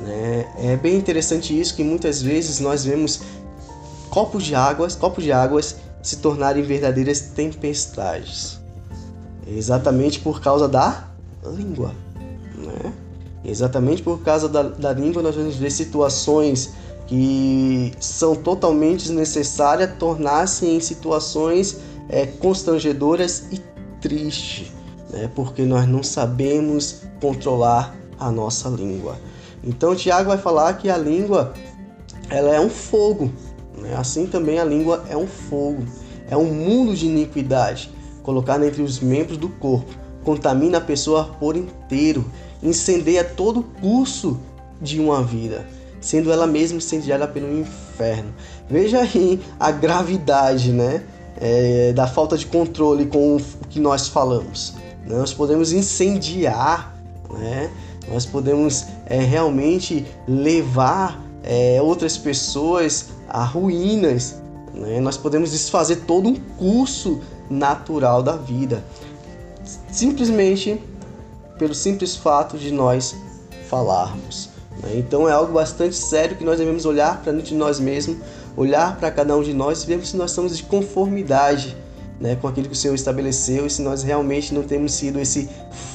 Né? 0.00 0.48
É 0.58 0.76
bem 0.76 0.96
interessante 0.96 1.58
isso 1.58 1.74
que 1.74 1.84
muitas 1.84 2.22
vezes 2.22 2.60
nós 2.60 2.84
vemos 2.84 3.20
copos 4.10 4.44
de 4.44 4.54
águas, 4.54 4.94
copos 4.94 5.22
de 5.22 5.32
águas 5.32 5.76
se 6.02 6.16
tornarem 6.16 6.62
verdadeiras 6.62 7.20
tempestades. 7.20 8.57
Exatamente 9.56 10.20
por 10.20 10.40
causa 10.40 10.68
da 10.68 11.08
língua. 11.46 11.94
Né? 12.56 12.92
Exatamente 13.44 14.02
por 14.02 14.20
causa 14.20 14.48
da, 14.48 14.62
da 14.62 14.92
língua 14.92 15.22
nós 15.22 15.34
vamos 15.34 15.56
ver 15.56 15.70
situações 15.70 16.74
que 17.06 17.92
são 17.98 18.36
totalmente 18.36 19.10
necessárias 19.10 19.90
tornar-se 19.98 20.66
em 20.66 20.80
situações 20.80 21.78
é, 22.10 22.26
constrangedoras 22.26 23.46
e 23.50 23.58
tristes, 24.00 24.70
né? 25.10 25.30
porque 25.34 25.62
nós 25.62 25.88
não 25.88 26.02
sabemos 26.02 27.02
controlar 27.20 27.96
a 28.18 28.30
nossa 28.30 28.68
língua. 28.68 29.16
Então 29.64 29.94
Tiago 29.94 30.28
vai 30.28 30.38
falar 30.38 30.74
que 30.74 30.90
a 30.90 30.98
língua 30.98 31.54
ela 32.28 32.54
é 32.54 32.60
um 32.60 32.68
fogo, 32.68 33.32
né? 33.78 33.94
assim 33.96 34.26
também 34.26 34.58
a 34.58 34.64
língua 34.64 35.04
é 35.08 35.16
um 35.16 35.26
fogo, 35.26 35.84
é 36.28 36.36
um 36.36 36.52
mundo 36.52 36.94
de 36.94 37.06
iniquidade 37.06 37.90
colocado 38.28 38.62
entre 38.62 38.82
os 38.82 39.00
membros 39.00 39.38
do 39.38 39.48
corpo, 39.48 39.90
contamina 40.22 40.76
a 40.76 40.80
pessoa 40.82 41.34
por 41.40 41.56
inteiro, 41.56 42.26
incendeia 42.62 43.24
todo 43.24 43.60
o 43.60 43.62
curso 43.62 44.38
de 44.82 45.00
uma 45.00 45.22
vida, 45.22 45.66
sendo 45.98 46.30
ela 46.30 46.46
mesma 46.46 46.76
incendiada 46.76 47.26
pelo 47.26 47.50
inferno. 47.58 48.34
Veja 48.68 49.00
aí 49.00 49.40
a 49.58 49.70
gravidade, 49.70 50.72
né? 50.72 51.04
É, 51.40 51.94
da 51.94 52.06
falta 52.06 52.36
de 52.36 52.44
controle 52.44 53.06
com 53.06 53.36
o 53.36 53.40
que 53.70 53.80
nós 53.80 54.08
falamos. 54.08 54.74
Nós 55.06 55.32
podemos 55.32 55.72
incendiar, 55.72 56.94
né? 57.30 57.70
Nós 58.12 58.26
podemos 58.26 58.84
é, 59.06 59.20
realmente 59.20 60.04
levar 60.26 61.24
é, 61.42 61.80
outras 61.80 62.18
pessoas 62.18 63.06
a 63.26 63.42
ruínas. 63.42 64.36
Né? 64.74 65.00
Nós 65.00 65.16
podemos 65.16 65.50
desfazer 65.50 66.02
todo 66.06 66.28
um 66.28 66.34
curso 66.58 67.22
natural 67.50 68.22
da 68.22 68.36
vida, 68.36 68.84
simplesmente 69.90 70.80
pelo 71.58 71.74
simples 71.74 72.16
fato 72.16 72.56
de 72.56 72.70
nós 72.70 73.16
falarmos. 73.68 74.50
Né? 74.82 74.96
Então 74.96 75.28
é 75.28 75.32
algo 75.32 75.52
bastante 75.52 75.96
sério 75.96 76.36
que 76.36 76.44
nós 76.44 76.58
devemos 76.58 76.84
olhar 76.84 77.20
para 77.22 77.32
dentro 77.32 77.48
de 77.48 77.54
nós 77.54 77.80
mesmos, 77.80 78.16
olhar 78.56 78.96
para 78.96 79.10
cada 79.10 79.36
um 79.36 79.42
de 79.42 79.52
nós 79.52 79.82
e 79.82 79.86
ver 79.86 80.04
se 80.04 80.16
nós 80.16 80.30
estamos 80.30 80.56
de 80.56 80.62
conformidade 80.62 81.76
né, 82.20 82.36
com 82.36 82.48
aquilo 82.48 82.66
que 82.66 82.74
o 82.74 82.76
Senhor 82.76 82.94
estabeleceu 82.94 83.66
e 83.66 83.70
se 83.70 83.82
nós 83.82 84.02
realmente 84.02 84.52
não 84.52 84.62
temos 84.62 84.92
sido 84.92 85.20
esse 85.20 85.48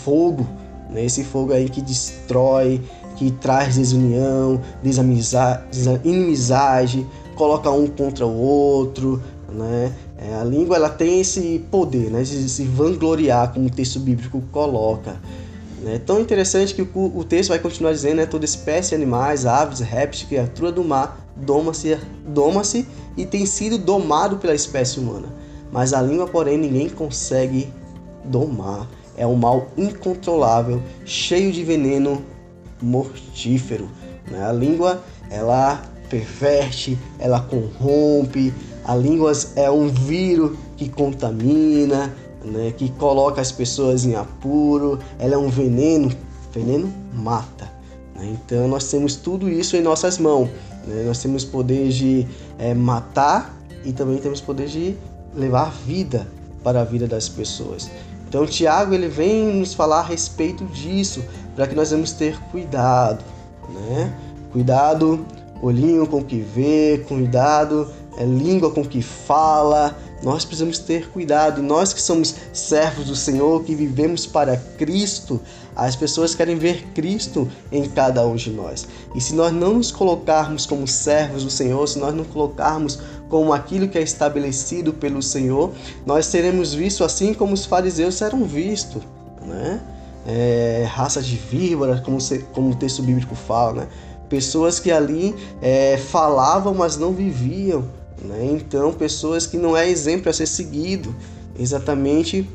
fogo 0.04 0.48
né? 0.94 1.04
Esse 1.04 1.24
fogo 1.24 1.52
aí 1.52 1.68
que 1.68 1.82
destrói, 1.82 2.82
que 3.16 3.32
traz 3.32 3.76
desunião, 3.76 4.62
desamizade, 4.82 5.64
inimizade, 6.04 7.06
coloca 7.36 7.70
um 7.72 7.88
contra 7.88 8.26
o 8.26 8.38
outro, 8.38 9.22
né? 9.52 9.92
É, 10.26 10.36
a 10.36 10.44
língua 10.44 10.78
ela 10.78 10.90
tem 10.90 11.20
esse 11.20 11.66
poder, 11.70 12.10
né, 12.10 12.24
de 12.24 12.50
se 12.50 12.64
vangloriar, 12.64 13.54
como 13.54 13.68
o 13.68 13.70
texto 13.70 14.00
bíblico 14.00 14.42
coloca. 14.52 15.18
É 15.86 16.00
tão 16.00 16.22
interessante 16.22 16.74
que 16.74 16.82
o, 16.82 17.18
o 17.18 17.24
texto 17.26 17.50
vai 17.50 17.60
continuar 17.60 17.92
dizendo, 17.92 18.16
né, 18.16 18.26
toda 18.26 18.46
espécie 18.46 18.90
de 18.90 18.96
animais, 18.96 19.46
aves, 19.46 19.80
répteis, 19.80 20.24
criatura 20.24 20.72
do 20.72 20.84
mar, 20.84 21.20
doma-se 21.36 21.98
doma 22.26 22.62
e 23.18 23.26
tem 23.26 23.46
sido 23.46 23.78
domado 23.78 24.38
pela 24.38 24.56
espécie 24.56 25.00
humana. 25.00 25.28
Mas 25.72 25.94
a 25.94 26.02
língua, 26.02 26.28
porém, 26.28 26.58
ninguém 26.58 26.88
consegue 26.88 27.68
domar 28.24 28.88
é 29.18 29.26
um 29.26 29.36
mal 29.36 29.68
incontrolável, 29.78 30.82
cheio 31.06 31.52
de 31.52 31.64
veneno 31.64 32.24
mortífero. 32.82 33.90
Né? 34.30 34.44
A 34.44 34.52
língua 34.52 35.04
ela 35.30 35.82
perverte, 36.10 36.98
ela 37.20 37.40
corrompe. 37.40 38.54
A 38.86 38.96
língua 38.96 39.32
é 39.56 39.70
um 39.70 39.88
vírus 39.88 40.58
que 40.76 40.90
contamina, 40.90 42.14
né? 42.44 42.74
que 42.76 42.90
coloca 42.92 43.42
as 43.42 43.52
pessoas 43.52 44.06
em 44.06 44.16
apuro. 44.16 45.00
Ela 45.18 45.36
é 45.36 45.38
um 45.38 45.50
veneno, 45.50 46.12
veneno 46.52 46.92
mata. 47.14 47.72
Né? 48.16 48.34
Então 48.34 48.68
nós 48.68 48.90
temos 48.90 49.16
tudo 49.16 49.50
isso 49.50 49.78
em 49.78 49.82
nossas 49.82 50.18
mãos. 50.18 50.50
Né? 50.86 51.04
Nós 51.06 51.20
temos 51.20 51.46
poder 51.46 51.90
de 51.90 52.28
é, 52.58 52.74
matar 52.74 53.58
e 53.86 53.94
também 53.94 54.18
temos 54.18 54.42
poder 54.42 54.68
de 54.68 54.96
levar 55.36 55.72
vida 55.86 56.28
para 56.64 56.82
a 56.82 56.84
vida 56.84 57.08
das 57.08 57.28
pessoas. 57.30 57.90
Então 58.28 58.46
Tiago 58.46 58.94
ele 58.94 59.08
vem 59.08 59.54
nos 59.54 59.74
falar 59.74 60.00
a 60.00 60.04
respeito 60.04 60.66
disso, 60.66 61.24
para 61.56 61.68
que 61.68 61.76
nós 61.76 61.92
vamos 61.92 62.14
ter 62.14 62.38
cuidado, 62.52 63.24
né? 63.70 64.12
Cuidado, 64.52 65.24
olhinho 65.62 66.08
com 66.08 66.18
o 66.18 66.24
que 66.24 66.40
vê, 66.40 67.04
cuidado, 67.08 67.92
é, 68.18 68.26
língua 68.26 68.72
com 68.72 68.84
que 68.84 69.02
fala. 69.02 69.98
Nós 70.22 70.46
precisamos 70.46 70.80
ter 70.80 71.10
cuidado. 71.10 71.62
Nós 71.62 71.94
que 71.94 72.02
somos 72.02 72.36
servos 72.54 73.08
do 73.08 73.16
Senhor, 73.16 73.64
que 73.64 73.76
vivemos 73.76 74.26
para 74.26 74.56
Cristo, 74.78 75.42
as 75.76 75.96
pessoas 75.96 76.36
querem 76.36 76.58
ver 76.58 76.88
Cristo 76.94 77.50
em 77.72 77.90
cada 77.90 78.26
um 78.26 78.36
de 78.36 78.52
nós. 78.52 78.88
E 79.16 79.22
se 79.22 79.34
nós 79.34 79.52
não 79.52 79.74
nos 79.74 79.92
colocarmos 79.92 80.66
como 80.66 80.88
servos 80.88 81.44
do 81.44 81.50
Senhor, 81.50 81.86
se 81.88 82.00
nós 82.00 82.14
não 82.14 82.24
colocarmos 82.24 83.00
como 83.30 83.52
aquilo 83.52 83.88
que 83.88 83.98
é 83.98 84.02
estabelecido 84.02 84.94
pelo 84.94 85.22
Senhor, 85.22 85.72
nós 86.06 86.26
seremos 86.28 86.74
vistos 86.74 87.06
assim 87.06 87.34
como 87.34 87.54
os 87.54 87.66
fariseus 87.66 88.22
eram 88.22 88.46
vistos, 88.46 89.02
né? 89.42 89.82
É, 90.26 90.88
raça 90.88 91.22
de 91.22 91.36
víboras, 91.36 92.00
como, 92.00 92.18
como 92.54 92.70
o 92.70 92.76
texto 92.76 93.02
bíblico 93.02 93.36
fala, 93.36 93.82
né? 93.82 93.88
Pessoas 94.30 94.80
que 94.80 94.92
ali 94.92 95.36
é, 95.62 95.98
falavam, 95.98 96.74
mas 96.74 96.96
não 96.96 97.12
viviam, 97.12 97.86
né? 98.24 98.46
Então, 98.52 98.94
pessoas 98.94 99.46
que 99.46 99.58
não 99.58 99.76
é 99.76 99.90
exemplo 99.90 100.30
a 100.30 100.34
ser 100.34 100.48
seguido, 100.48 101.14
exatamente 101.58 102.50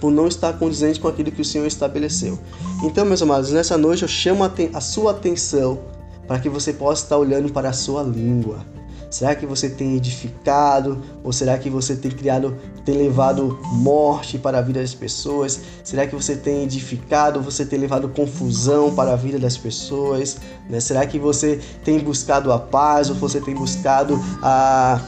por 0.00 0.10
não 0.10 0.28
estar 0.28 0.52
condizente 0.58 1.00
com 1.00 1.08
aquilo 1.08 1.32
que 1.32 1.42
o 1.42 1.44
Senhor 1.44 1.66
estabeleceu. 1.66 2.38
Então, 2.84 3.04
meus 3.04 3.22
amados, 3.22 3.50
nessa 3.50 3.76
noite 3.76 4.02
eu 4.02 4.08
chamo 4.08 4.44
a, 4.44 4.52
a 4.74 4.80
sua 4.80 5.10
atenção 5.10 5.80
para 6.26 6.38
que 6.38 6.48
você 6.48 6.72
possa 6.72 7.04
estar 7.04 7.18
olhando 7.18 7.52
para 7.52 7.70
a 7.70 7.72
sua 7.72 8.02
língua. 8.02 8.64
Será 9.10 9.34
que 9.34 9.46
você 9.46 9.70
tem 9.70 9.96
edificado? 9.96 11.02
Ou 11.24 11.32
será 11.32 11.56
que 11.58 11.70
você 11.70 11.96
tem 11.96 12.10
criado, 12.10 12.56
tem 12.84 12.96
levado 12.96 13.58
morte 13.72 14.38
para 14.38 14.58
a 14.58 14.60
vida 14.60 14.80
das 14.80 14.94
pessoas? 14.94 15.60
Será 15.82 16.06
que 16.06 16.14
você 16.14 16.36
tem 16.36 16.64
edificado? 16.64 17.40
Você 17.40 17.64
tem 17.64 17.78
levado 17.78 18.08
confusão 18.08 18.94
para 18.94 19.12
a 19.12 19.16
vida 19.16 19.38
das 19.38 19.56
pessoas? 19.56 20.38
Né? 20.68 20.80
Será 20.80 21.06
que 21.06 21.18
você 21.18 21.60
tem 21.84 21.98
buscado 21.98 22.52
a 22.52 22.58
paz? 22.58 23.08
Ou 23.08 23.16
você 23.16 23.40
tem 23.40 23.54
buscado 23.54 24.22
a 24.42 25.00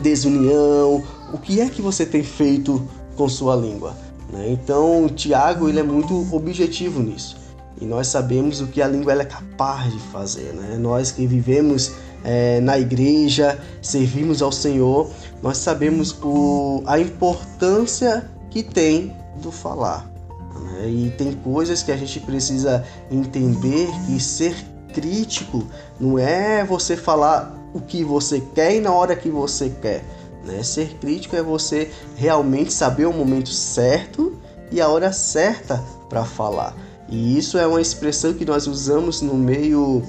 desunião? 0.00 1.04
O 1.32 1.38
que 1.38 1.60
é 1.60 1.68
que 1.68 1.80
você 1.80 2.04
tem 2.04 2.22
feito 2.22 2.86
com 3.16 3.28
sua 3.28 3.54
língua. 3.56 3.94
Né? 4.32 4.50
Então, 4.50 5.08
Tiago 5.08 5.68
ele 5.68 5.80
é 5.80 5.82
muito 5.82 6.26
objetivo 6.34 7.00
nisso. 7.00 7.36
E 7.80 7.84
nós 7.84 8.06
sabemos 8.06 8.60
o 8.60 8.66
que 8.66 8.80
a 8.80 8.86
língua 8.86 9.12
é 9.12 9.24
capaz 9.24 9.92
de 9.92 9.98
fazer. 9.98 10.52
Né? 10.52 10.76
Nós 10.78 11.10
que 11.10 11.26
vivemos 11.26 11.92
é, 12.24 12.60
na 12.60 12.78
igreja, 12.78 13.58
servimos 13.80 14.42
ao 14.42 14.52
Senhor, 14.52 15.10
nós 15.42 15.58
sabemos 15.58 16.16
o, 16.22 16.82
a 16.86 16.98
importância 16.98 18.28
que 18.50 18.62
tem 18.62 19.14
do 19.42 19.50
falar. 19.50 20.10
Né? 20.54 20.88
E 20.88 21.14
tem 21.16 21.32
coisas 21.32 21.82
que 21.82 21.92
a 21.92 21.96
gente 21.96 22.20
precisa 22.20 22.84
entender 23.10 23.88
e 24.08 24.20
ser 24.20 24.54
crítico 24.92 25.64
não 25.98 26.18
é 26.18 26.64
você 26.64 26.96
falar 26.96 27.58
o 27.72 27.80
que 27.80 28.04
você 28.04 28.42
quer 28.54 28.76
e 28.76 28.80
na 28.80 28.92
hora 28.92 29.16
que 29.16 29.30
você 29.30 29.70
quer 29.80 30.04
né? 30.44 30.62
Ser 30.62 30.94
crítico 30.98 31.36
é 31.36 31.42
você 31.42 31.90
realmente 32.16 32.72
saber 32.72 33.06
o 33.06 33.12
momento 33.12 33.50
certo 33.50 34.36
e 34.70 34.80
a 34.80 34.88
hora 34.88 35.12
certa 35.12 35.82
para 36.08 36.24
falar. 36.24 36.76
E 37.08 37.38
isso 37.38 37.58
é 37.58 37.66
uma 37.66 37.80
expressão 37.80 38.32
que 38.32 38.44
nós 38.44 38.66
usamos 38.66 39.20
no 39.20 39.34
meio 39.34 40.02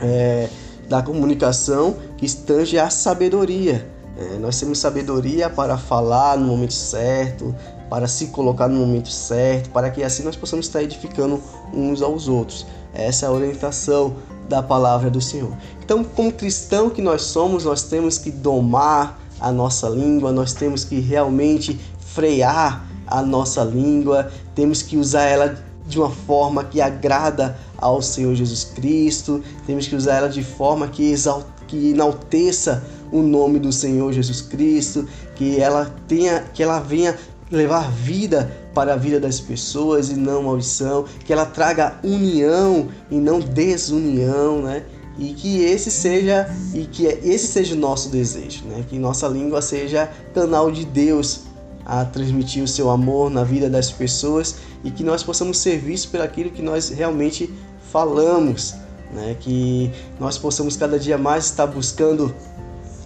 é, 0.00 0.48
da 0.88 1.02
comunicação 1.02 1.96
que 2.16 2.24
estange 2.24 2.78
a 2.78 2.90
sabedoria. 2.90 3.88
É, 4.16 4.38
nós 4.38 4.58
temos 4.58 4.78
sabedoria 4.78 5.48
para 5.48 5.78
falar 5.78 6.36
no 6.36 6.46
momento 6.46 6.72
certo, 6.72 7.54
para 7.88 8.08
se 8.08 8.28
colocar 8.28 8.68
no 8.68 8.80
momento 8.80 9.10
certo, 9.10 9.70
para 9.70 9.90
que 9.90 10.02
assim 10.02 10.24
nós 10.24 10.34
possamos 10.34 10.66
estar 10.66 10.82
edificando 10.82 11.40
uns 11.72 12.02
aos 12.02 12.26
outros. 12.26 12.66
Essa 12.92 13.26
é 13.26 13.28
a 13.28 13.32
orientação 13.32 14.16
da 14.48 14.62
palavra 14.62 15.10
do 15.10 15.20
Senhor. 15.20 15.52
Então, 15.84 16.02
como 16.02 16.32
cristão 16.32 16.90
que 16.90 17.02
nós 17.02 17.22
somos, 17.22 17.64
nós 17.64 17.82
temos 17.82 18.18
que 18.18 18.30
domar 18.30 19.20
a 19.40 19.52
nossa 19.52 19.88
língua, 19.88 20.32
nós 20.32 20.52
temos 20.52 20.84
que 20.84 20.98
realmente 20.98 21.78
frear 22.00 22.86
a 23.06 23.22
nossa 23.22 23.62
língua, 23.62 24.30
temos 24.54 24.82
que 24.82 24.96
usar 24.96 25.22
ela 25.22 25.56
de 25.86 25.98
uma 25.98 26.10
forma 26.10 26.64
que 26.64 26.80
agrada 26.80 27.56
ao 27.78 28.02
Senhor 28.02 28.34
Jesus 28.34 28.64
Cristo, 28.64 29.42
temos 29.66 29.86
que 29.86 29.94
usar 29.94 30.16
ela 30.16 30.28
de 30.28 30.42
forma 30.42 30.88
que, 30.88 31.10
exal 31.10 31.46
que 31.66 31.90
enalteça 31.90 32.84
o 33.12 33.22
nome 33.22 33.58
do 33.58 33.72
Senhor 33.72 34.12
Jesus 34.12 34.42
Cristo, 34.42 35.08
que 35.34 35.60
ela 35.60 35.94
tenha, 36.06 36.40
que 36.52 36.62
ela 36.62 36.80
venha 36.80 37.16
levar 37.50 37.90
vida 37.90 38.50
para 38.74 38.94
a 38.94 38.96
vida 38.96 39.18
das 39.18 39.40
pessoas 39.40 40.10
e 40.10 40.14
não 40.14 40.42
maldição, 40.42 41.04
que 41.24 41.32
ela 41.32 41.46
traga 41.46 41.98
união 42.02 42.88
e 43.10 43.16
não 43.16 43.40
desunião, 43.40 44.62
né? 44.62 44.84
E 45.18 45.32
que 45.32 45.62
esse 45.64 45.90
seja 45.90 46.48
e 46.74 46.84
que 46.84 47.06
esse 47.06 47.48
seja 47.48 47.74
o 47.74 47.78
nosso 47.78 48.08
desejo, 48.08 48.64
né? 48.66 48.84
Que 48.88 48.98
nossa 48.98 49.26
língua 49.26 49.62
seja 49.62 50.10
canal 50.34 50.70
de 50.70 50.84
Deus 50.84 51.40
a 51.84 52.04
transmitir 52.04 52.62
o 52.62 52.68
seu 52.68 52.90
amor 52.90 53.30
na 53.30 53.42
vida 53.42 53.68
das 53.70 53.90
pessoas 53.90 54.56
e 54.84 54.90
que 54.90 55.02
nós 55.02 55.22
possamos 55.22 55.58
ser 55.58 55.78
vistos 55.78 56.10
por 56.10 56.20
aquilo 56.20 56.50
que 56.50 56.60
nós 56.60 56.90
realmente 56.90 57.50
falamos, 57.92 58.74
né? 59.12 59.36
Que 59.40 59.90
nós 60.18 60.38
possamos 60.38 60.76
cada 60.76 60.98
dia 60.98 61.18
mais 61.18 61.46
estar 61.46 61.66
buscando 61.66 62.34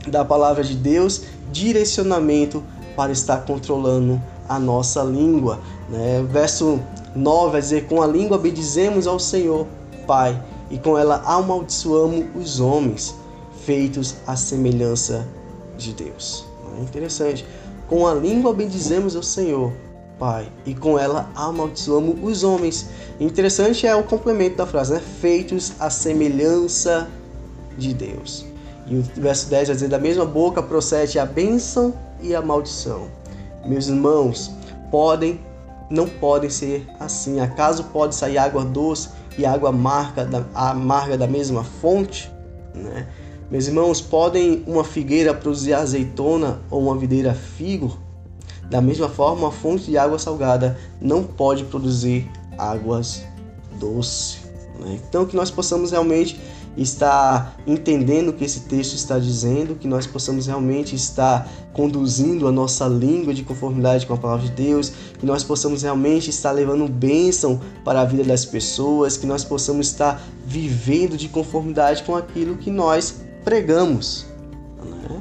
da 0.06 0.24
palavra 0.24 0.64
de 0.64 0.74
Deus 0.74 1.22
direcionamento 1.52 2.62
para 2.96 3.12
estar 3.12 3.44
controlando 3.44 4.20
a 4.48 4.58
nossa 4.58 5.02
língua. 5.02 5.60
Né? 5.88 6.24
Verso 6.30 6.80
9 7.14 7.52
vai 7.52 7.60
dizer: 7.60 7.86
Com 7.86 8.02
a 8.02 8.06
língua 8.06 8.38
bendizemos 8.38 9.06
ao 9.06 9.18
Senhor, 9.18 9.66
Pai, 10.06 10.40
e 10.70 10.78
com 10.78 10.98
ela 10.98 11.22
amaldiçoamos 11.24 12.26
os 12.34 12.60
homens, 12.60 13.14
feitos 13.64 14.16
à 14.26 14.34
semelhança 14.36 15.26
de 15.76 15.92
Deus. 15.92 16.44
É 16.78 16.82
interessante. 16.82 17.46
Com 17.88 18.06
a 18.06 18.14
língua 18.14 18.54
bendizemos 18.54 19.14
ao 19.14 19.22
Senhor, 19.22 19.72
Pai, 20.22 20.46
e 20.64 20.72
com 20.72 20.96
ela 20.96 21.28
amaldiçoamos 21.34 22.14
os 22.22 22.44
homens. 22.44 22.88
Interessante 23.18 23.88
é 23.88 23.96
o 23.96 24.04
complemento 24.04 24.58
da 24.58 24.64
frase, 24.64 24.94
né? 24.94 25.02
Feitos 25.20 25.72
à 25.80 25.90
semelhança 25.90 27.08
de 27.76 27.92
Deus. 27.92 28.46
E 28.86 28.98
o 28.98 29.02
verso 29.16 29.50
10 29.50 29.66
vai 29.66 29.74
dizer: 29.74 29.88
Da 29.88 29.98
mesma 29.98 30.24
boca 30.24 30.62
procede 30.62 31.18
a 31.18 31.26
bênção 31.26 31.92
e 32.20 32.36
a 32.36 32.40
maldição. 32.40 33.08
Meus 33.66 33.88
irmãos, 33.88 34.52
podem, 34.92 35.40
não 35.90 36.06
podem 36.06 36.48
ser 36.48 36.86
assim. 37.00 37.40
Acaso 37.40 37.82
pode 37.92 38.14
sair 38.14 38.38
água 38.38 38.64
doce 38.64 39.08
e 39.36 39.44
água 39.44 39.70
amarga 39.70 40.24
da, 40.24 40.44
amarga 40.54 41.18
da 41.18 41.26
mesma 41.26 41.64
fonte? 41.64 42.30
Né? 42.72 43.08
Meus 43.50 43.66
irmãos, 43.66 44.00
podem 44.00 44.62
uma 44.68 44.84
figueira 44.84 45.34
produzir 45.34 45.74
azeitona 45.74 46.60
ou 46.70 46.84
uma 46.84 46.96
videira 46.96 47.34
figo? 47.34 47.98
Da 48.70 48.80
mesma 48.80 49.08
forma, 49.08 49.42
uma 49.42 49.52
fonte 49.52 49.84
de 49.84 49.98
água 49.98 50.18
salgada 50.18 50.78
não 51.00 51.22
pode 51.22 51.64
produzir 51.64 52.30
águas 52.56 53.22
doces. 53.78 54.38
Né? 54.80 54.98
Então, 55.08 55.26
que 55.26 55.36
nós 55.36 55.50
possamos 55.50 55.90
realmente 55.90 56.40
estar 56.76 57.54
entendendo 57.66 58.28
o 58.30 58.32
que 58.32 58.44
esse 58.44 58.60
texto 58.60 58.94
está 58.94 59.18
dizendo, 59.18 59.74
que 59.74 59.86
nós 59.86 60.06
possamos 60.06 60.46
realmente 60.46 60.96
estar 60.96 61.50
conduzindo 61.72 62.48
a 62.48 62.52
nossa 62.52 62.86
língua 62.86 63.34
de 63.34 63.42
conformidade 63.42 64.06
com 64.06 64.14
a 64.14 64.16
palavra 64.16 64.46
de 64.46 64.52
Deus, 64.52 64.92
que 65.18 65.26
nós 65.26 65.44
possamos 65.44 65.82
realmente 65.82 66.30
estar 66.30 66.52
levando 66.52 66.88
bênção 66.88 67.60
para 67.84 68.00
a 68.00 68.04
vida 68.04 68.24
das 68.24 68.44
pessoas, 68.44 69.16
que 69.16 69.26
nós 69.26 69.44
possamos 69.44 69.88
estar 69.88 70.22
vivendo 70.46 71.16
de 71.16 71.28
conformidade 71.28 72.02
com 72.04 72.16
aquilo 72.16 72.56
que 72.56 72.70
nós 72.70 73.20
pregamos. 73.44 74.26
Né? 74.82 75.20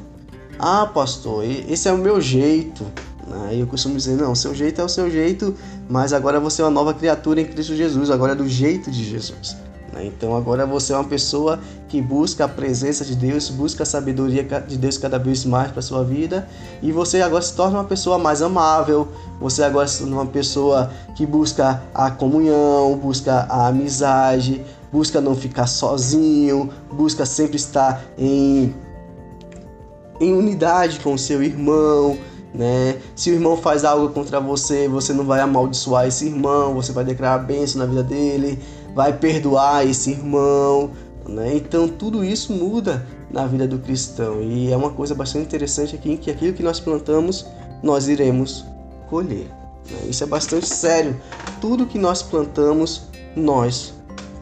Ah, 0.57 0.85
pastor, 0.85 1.43
esse 1.43 1.87
é 1.87 1.91
o 1.91 1.97
meu 1.97 2.21
jeito. 2.21 2.85
Aí 3.33 3.59
eu 3.59 3.67
costumo 3.67 3.95
dizer, 3.95 4.17
não, 4.17 4.35
seu 4.35 4.53
jeito 4.53 4.81
é 4.81 4.83
o 4.83 4.89
seu 4.89 5.09
jeito, 5.09 5.55
mas 5.89 6.13
agora 6.13 6.39
você 6.39 6.61
é 6.61 6.65
uma 6.65 6.71
nova 6.71 6.93
criatura 6.93 7.41
em 7.41 7.45
Cristo 7.45 7.75
Jesus, 7.75 8.09
agora 8.09 8.33
é 8.33 8.35
do 8.35 8.47
jeito 8.47 8.91
de 8.91 9.03
Jesus. 9.03 9.55
Né? 9.93 10.05
Então 10.05 10.35
agora 10.35 10.65
você 10.65 10.93
é 10.93 10.95
uma 10.95 11.03
pessoa 11.03 11.59
que 11.87 12.01
busca 12.01 12.45
a 12.45 12.47
presença 12.47 13.03
de 13.03 13.15
Deus, 13.15 13.49
busca 13.49 13.83
a 13.83 13.85
sabedoria 13.85 14.43
de 14.43 14.77
Deus 14.77 14.97
cada 14.97 15.19
vez 15.19 15.45
mais 15.45 15.71
para 15.71 15.81
sua 15.81 16.03
vida 16.03 16.47
e 16.81 16.91
você 16.91 17.21
agora 17.21 17.41
se 17.41 17.53
torna 17.53 17.79
uma 17.79 17.85
pessoa 17.85 18.17
mais 18.17 18.41
amável, 18.41 19.07
você 19.39 19.63
agora 19.63 19.87
se 19.87 19.99
torna 19.99 20.15
uma 20.15 20.25
pessoa 20.25 20.91
que 21.15 21.25
busca 21.25 21.81
a 21.93 22.09
comunhão, 22.09 22.97
busca 22.97 23.45
a 23.49 23.67
amizade, 23.67 24.63
busca 24.91 25.19
não 25.21 25.35
ficar 25.35 25.67
sozinho, 25.67 26.69
busca 26.91 27.25
sempre 27.25 27.57
estar 27.57 28.01
em, 28.17 28.73
em 30.19 30.33
unidade 30.33 30.99
com 30.99 31.13
o 31.13 31.19
seu 31.19 31.43
irmão, 31.43 32.17
né? 32.53 32.99
Se 33.15 33.31
o 33.31 33.33
irmão 33.33 33.57
faz 33.57 33.85
algo 33.85 34.09
contra 34.09 34.39
você, 34.39 34.87
você 34.87 35.13
não 35.13 35.25
vai 35.25 35.39
amaldiçoar 35.39 36.07
esse 36.07 36.25
irmão, 36.25 36.73
você 36.73 36.91
vai 36.91 37.03
declarar 37.03 37.39
bênção 37.39 37.79
na 37.79 37.85
vida 37.85 38.03
dele 38.03 38.59
vai 38.93 39.13
perdoar 39.13 39.85
esse 39.85 40.11
irmão, 40.11 40.91
né? 41.27 41.55
Então 41.55 41.87
tudo 41.87 42.23
isso 42.23 42.53
muda 42.53 43.05
na 43.29 43.45
vida 43.47 43.67
do 43.67 43.79
cristão 43.79 44.41
e 44.41 44.71
é 44.71 44.75
uma 44.75 44.89
coisa 44.89 45.15
bastante 45.15 45.45
interessante 45.45 45.95
aqui 45.95 46.17
que 46.17 46.29
aquilo 46.29 46.53
que 46.53 46.63
nós 46.63 46.79
plantamos 46.79 47.45
nós 47.81 48.07
iremos 48.07 48.65
colher. 49.09 49.47
Né? 49.89 50.09
Isso 50.09 50.23
é 50.23 50.27
bastante 50.27 50.67
sério. 50.67 51.19
Tudo 51.59 51.85
que 51.85 51.97
nós 51.97 52.21
plantamos 52.21 53.03
nós 53.35 53.93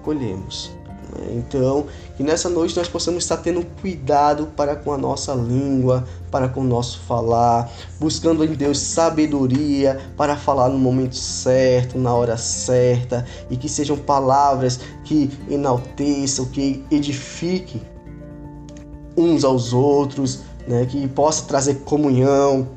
colhemos. 0.03 0.71
Né? 1.13 1.35
Então, 1.37 1.85
que 2.19 2.23
nessa 2.23 2.49
noite 2.49 2.75
nós 2.75 2.89
possamos 2.89 3.23
estar 3.23 3.37
tendo 3.37 3.65
cuidado 3.79 4.47
para 4.47 4.75
com 4.75 4.91
a 4.91 4.97
nossa 4.97 5.33
língua, 5.33 6.05
para 6.29 6.49
com 6.49 6.59
o 6.59 6.65
nosso 6.65 6.99
falar, 7.07 7.71
buscando 7.97 8.43
em 8.43 8.53
Deus 8.55 8.77
sabedoria 8.77 9.97
para 10.17 10.35
falar 10.35 10.67
no 10.67 10.77
momento 10.77 11.15
certo, 11.15 11.97
na 11.97 12.13
hora 12.13 12.35
certa, 12.35 13.25
e 13.49 13.55
que 13.55 13.69
sejam 13.69 13.97
palavras 13.97 14.81
que 15.05 15.31
enalteçam, 15.49 16.43
que 16.47 16.83
edifiquem 16.91 17.81
uns 19.15 19.45
aos 19.45 19.71
outros, 19.71 20.41
né? 20.67 20.85
que 20.87 21.07
possa 21.07 21.45
trazer 21.45 21.75
comunhão, 21.85 22.67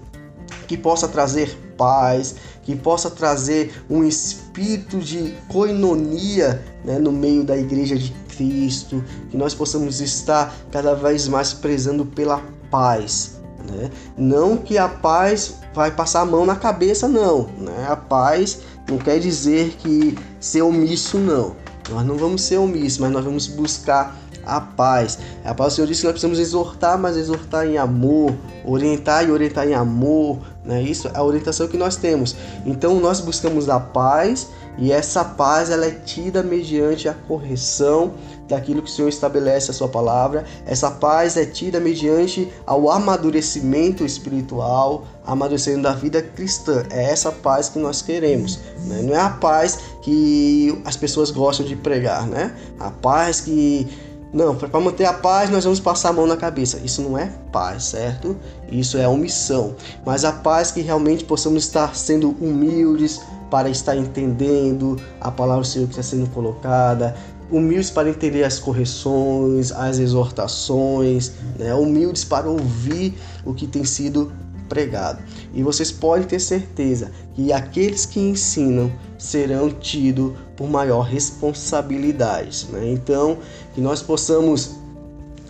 que 0.69 0.77
possa 0.77 1.09
trazer 1.09 1.59
paz, 1.77 2.37
que 2.63 2.77
possa 2.77 3.11
trazer 3.11 3.75
um 3.91 4.05
espírito 4.05 5.01
de 5.01 5.35
coinonia 5.49 6.63
né, 6.85 6.99
no 6.99 7.11
meio 7.11 7.43
da 7.43 7.57
igreja 7.57 7.97
de 7.97 8.22
Cristo, 8.37 9.03
que 9.31 9.37
nós 9.37 9.55
possamos 9.55 10.01
estar 10.01 10.55
cada 10.71 10.95
vez 10.95 11.29
mais 11.29 11.53
prezando 11.53 12.05
pela 12.05 12.43
paz. 12.71 13.41
Né? 13.71 13.91
Não 14.17 14.57
que 14.57 14.79
a 14.79 14.89
paz 14.89 15.57
vai 15.75 15.91
passar 15.91 16.23
a 16.23 16.25
mão 16.25 16.45
na 16.45 16.57
cabeça, 16.57 17.07
não. 17.07 17.49
Né? 17.59 17.87
A 17.89 17.97
paz 17.97 18.61
não 18.89 18.99
quer 18.99 19.19
dizer 19.19 19.77
que 19.79 20.19
ser 20.41 20.63
omisso, 20.63 21.19
não. 21.19 21.57
Nós 21.91 22.05
não 22.07 22.17
vamos 22.17 22.43
ser 22.43 22.59
omissos, 22.59 22.99
mas 22.99 23.11
nós 23.11 23.25
vamos 23.25 23.47
buscar 23.47 24.17
a 24.45 24.61
paz. 24.61 25.19
A 25.45 25.55
paz 25.55 25.73
do 25.73 25.77
Senhor 25.77 25.87
disse 25.87 26.01
que 26.01 26.07
nós 26.07 26.13
precisamos 26.13 26.39
exortar, 26.39 26.99
mas 26.99 27.17
exortar 27.17 27.67
em 27.67 27.79
amor, 27.79 28.35
orientar 28.65 29.27
e 29.27 29.31
orientar 29.31 29.67
em 29.67 29.75
amor, 29.75 30.39
né? 30.65 30.83
Isso 30.83 31.09
é 31.09 31.13
a 31.15 31.23
orientação 31.23 31.67
que 31.67 31.77
nós 31.77 31.97
temos. 31.97 32.37
Então 32.65 33.01
nós 33.01 33.21
buscamos 33.21 33.69
a 33.69 33.81
paz 33.81 34.49
e 34.79 34.91
essa 34.91 35.25
paz 35.25 35.71
ela 35.71 35.87
é 35.87 35.91
tida 35.91 36.43
mediante 36.43 37.09
a 37.09 37.15
correção 37.15 38.15
daquilo 38.49 38.83
que 38.83 38.89
o 38.89 38.93
Senhor 38.93 39.09
estabelece 39.09 39.71
a 39.71 39.75
sua 39.75 39.89
palavra. 39.89 40.45
Essa 40.65 40.91
paz 40.91 41.37
é 41.37 41.45
tida 41.45 41.79
mediante 41.81 42.51
ao 42.67 42.91
amadurecimento 42.91 44.05
espiritual, 44.05 45.05
amadurecendo 45.27 45.83
da 45.83 45.93
vida 45.93 46.23
cristã. 46.23 46.85
É 46.91 47.05
essa 47.05 47.33
paz 47.33 47.69
que 47.69 47.79
nós 47.79 48.01
queremos. 48.01 48.61
Né? 48.87 49.03
Não 49.03 49.15
é 49.15 49.21
a 49.21 49.31
paz 49.31 49.79
que 50.01 50.81
as 50.85 50.97
pessoas 50.97 51.31
gostam 51.31 51.67
de 51.67 51.77
pregar, 51.77 52.27
né? 52.27 52.55
A 52.79 52.91
paz 52.91 53.41
que 53.41 53.89
não, 54.33 54.57
para 54.57 54.81
manter 54.81 55.05
a 55.05 55.13
paz 55.13 55.51
nós 55.51 55.65
vamos 55.65 55.79
passar 55.79 56.09
a 56.09 56.13
mão 56.13 56.27
na 56.27 56.37
cabeça. 56.37 56.81
Isso 56.83 57.03
não 57.03 57.19
é 57.19 57.31
paz, 57.53 57.85
certo? 57.85 58.35
Isso 58.71 58.97
é 58.97 59.07
omissão. 59.07 59.75
Mas 60.07 60.25
a 60.25 60.33
paz 60.33 60.71
que 60.71 60.81
realmente 60.81 61.23
possamos 61.25 61.65
estar 61.65 61.95
sendo 61.95 62.31
humildes 62.41 63.21
para 63.51 63.69
estar 63.69 63.95
entendendo 63.95 64.99
a 65.21 65.31
palavra 65.31 65.61
do 65.63 65.67
Senhor 65.67 65.85
que 65.85 65.93
está 65.93 66.03
sendo 66.03 66.27
colocada, 66.31 67.15
humildes 67.51 67.91
para 67.91 68.09
entender 68.09 68.45
as 68.45 68.59
correções, 68.59 69.71
as 69.71 69.99
exortações, 69.99 71.33
né? 71.59 71.75
humildes 71.75 72.25
para 72.25 72.49
ouvir 72.49 73.15
o 73.45 73.53
que 73.53 73.67
tem 73.67 73.85
sido 73.85 74.33
pregado. 74.73 75.23
E 75.53 75.63
vocês 75.63 75.93
podem 75.93 76.27
ter 76.27 76.41
certeza 76.41 77.13
que 77.35 77.53
aqueles 77.53 78.07
que 78.07 78.19
ensinam 78.19 78.91
serão 79.19 79.69
tidos 79.69 80.33
por 80.57 80.67
maior 80.67 81.03
responsabilidade. 81.03 82.67
Né? 82.73 82.91
Então, 82.91 83.37
que 83.75 83.83
nós 83.83 84.01
possamos 84.01 84.77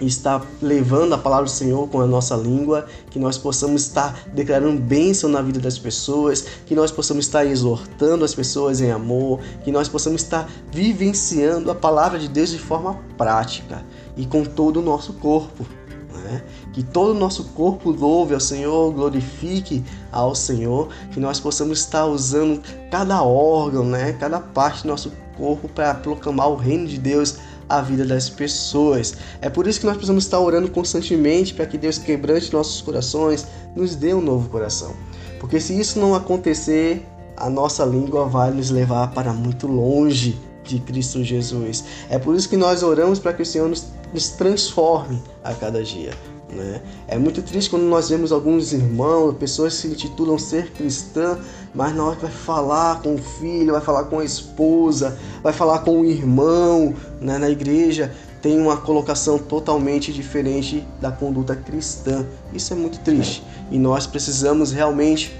estar 0.00 0.44
levando 0.60 1.14
a 1.14 1.18
palavra 1.18 1.44
do 1.44 1.50
Senhor 1.50 1.88
com 1.88 2.00
a 2.00 2.06
nossa 2.06 2.34
língua, 2.34 2.86
que 3.10 3.18
nós 3.20 3.38
possamos 3.38 3.82
estar 3.82 4.24
declarando 4.34 4.80
bênção 4.80 5.30
na 5.30 5.40
vida 5.40 5.60
das 5.60 5.78
pessoas, 5.78 6.44
que 6.66 6.74
nós 6.74 6.90
possamos 6.90 7.26
estar 7.26 7.46
exortando 7.46 8.24
as 8.24 8.34
pessoas 8.34 8.80
em 8.80 8.90
amor, 8.90 9.38
que 9.62 9.70
nós 9.70 9.88
possamos 9.88 10.22
estar 10.22 10.50
vivenciando 10.72 11.70
a 11.70 11.76
palavra 11.76 12.18
de 12.18 12.26
Deus 12.26 12.50
de 12.50 12.58
forma 12.58 12.98
prática 13.16 13.84
e 14.16 14.26
com 14.26 14.44
todo 14.44 14.80
o 14.80 14.82
nosso 14.82 15.12
corpo. 15.12 15.64
Né? 16.32 16.42
Que 16.72 16.82
todo 16.82 17.10
o 17.10 17.18
nosso 17.18 17.44
corpo 17.50 17.90
louve 17.90 18.32
ao 18.32 18.40
Senhor, 18.40 18.90
glorifique 18.92 19.84
ao 20.10 20.34
Senhor, 20.34 20.88
que 21.12 21.20
nós 21.20 21.38
possamos 21.38 21.80
estar 21.80 22.06
usando 22.06 22.62
cada 22.90 23.22
órgão, 23.22 23.84
né? 23.84 24.14
cada 24.14 24.40
parte 24.40 24.82
do 24.82 24.88
nosso 24.88 25.12
corpo 25.36 25.68
para 25.68 25.94
proclamar 25.94 26.48
o 26.48 26.56
reino 26.56 26.86
de 26.86 26.98
Deus 26.98 27.36
à 27.68 27.82
vida 27.82 28.04
das 28.04 28.30
pessoas. 28.30 29.14
É 29.40 29.50
por 29.50 29.66
isso 29.66 29.78
que 29.80 29.86
nós 29.86 29.96
precisamos 29.96 30.24
estar 30.24 30.40
orando 30.40 30.70
constantemente 30.70 31.52
para 31.52 31.66
que 31.66 31.76
Deus 31.76 31.98
quebrante 31.98 32.52
nossos 32.52 32.80
corações, 32.80 33.46
nos 33.76 33.94
dê 33.94 34.14
um 34.14 34.22
novo 34.22 34.48
coração. 34.48 34.94
Porque 35.38 35.60
se 35.60 35.78
isso 35.78 35.98
não 35.98 36.14
acontecer, 36.14 37.06
a 37.36 37.50
nossa 37.50 37.84
língua 37.84 38.26
vai 38.26 38.50
nos 38.50 38.70
levar 38.70 39.10
para 39.12 39.32
muito 39.32 39.66
longe 39.66 40.38
de 40.64 40.78
Cristo 40.80 41.22
Jesus. 41.22 41.84
É 42.08 42.18
por 42.18 42.34
isso 42.34 42.48
que 42.48 42.56
nós 42.56 42.82
oramos 42.82 43.18
para 43.18 43.32
que 43.32 43.42
o 43.42 43.46
Senhor 43.46 43.68
nos, 43.68 43.86
nos 44.12 44.30
transforme 44.30 45.22
a 45.42 45.54
cada 45.54 45.82
dia. 45.82 46.12
Né? 46.52 46.82
É 47.08 47.18
muito 47.18 47.42
triste 47.42 47.70
quando 47.70 47.84
nós 47.84 48.10
vemos 48.10 48.30
alguns 48.30 48.72
irmãos, 48.72 49.36
pessoas 49.36 49.74
que 49.74 49.80
se 49.80 49.88
intitulam 49.88 50.38
ser 50.38 50.70
cristã, 50.72 51.38
mas 51.74 51.94
na 51.94 52.04
hora 52.04 52.16
que 52.16 52.22
vai 52.22 52.30
falar 52.30 53.00
com 53.00 53.14
o 53.14 53.18
filho, 53.18 53.72
vai 53.72 53.80
falar 53.80 54.04
com 54.04 54.18
a 54.18 54.24
esposa, 54.24 55.18
vai 55.42 55.52
falar 55.52 55.78
com 55.80 56.00
o 56.00 56.04
irmão 56.04 56.94
né, 57.20 57.38
na 57.38 57.48
igreja, 57.48 58.12
tem 58.42 58.60
uma 58.60 58.76
colocação 58.76 59.38
totalmente 59.38 60.12
diferente 60.12 60.84
da 61.00 61.10
conduta 61.10 61.56
cristã. 61.56 62.26
Isso 62.52 62.72
é 62.72 62.76
muito 62.76 62.98
triste 63.00 63.42
e 63.70 63.78
nós 63.78 64.06
precisamos 64.06 64.72
realmente 64.72 65.34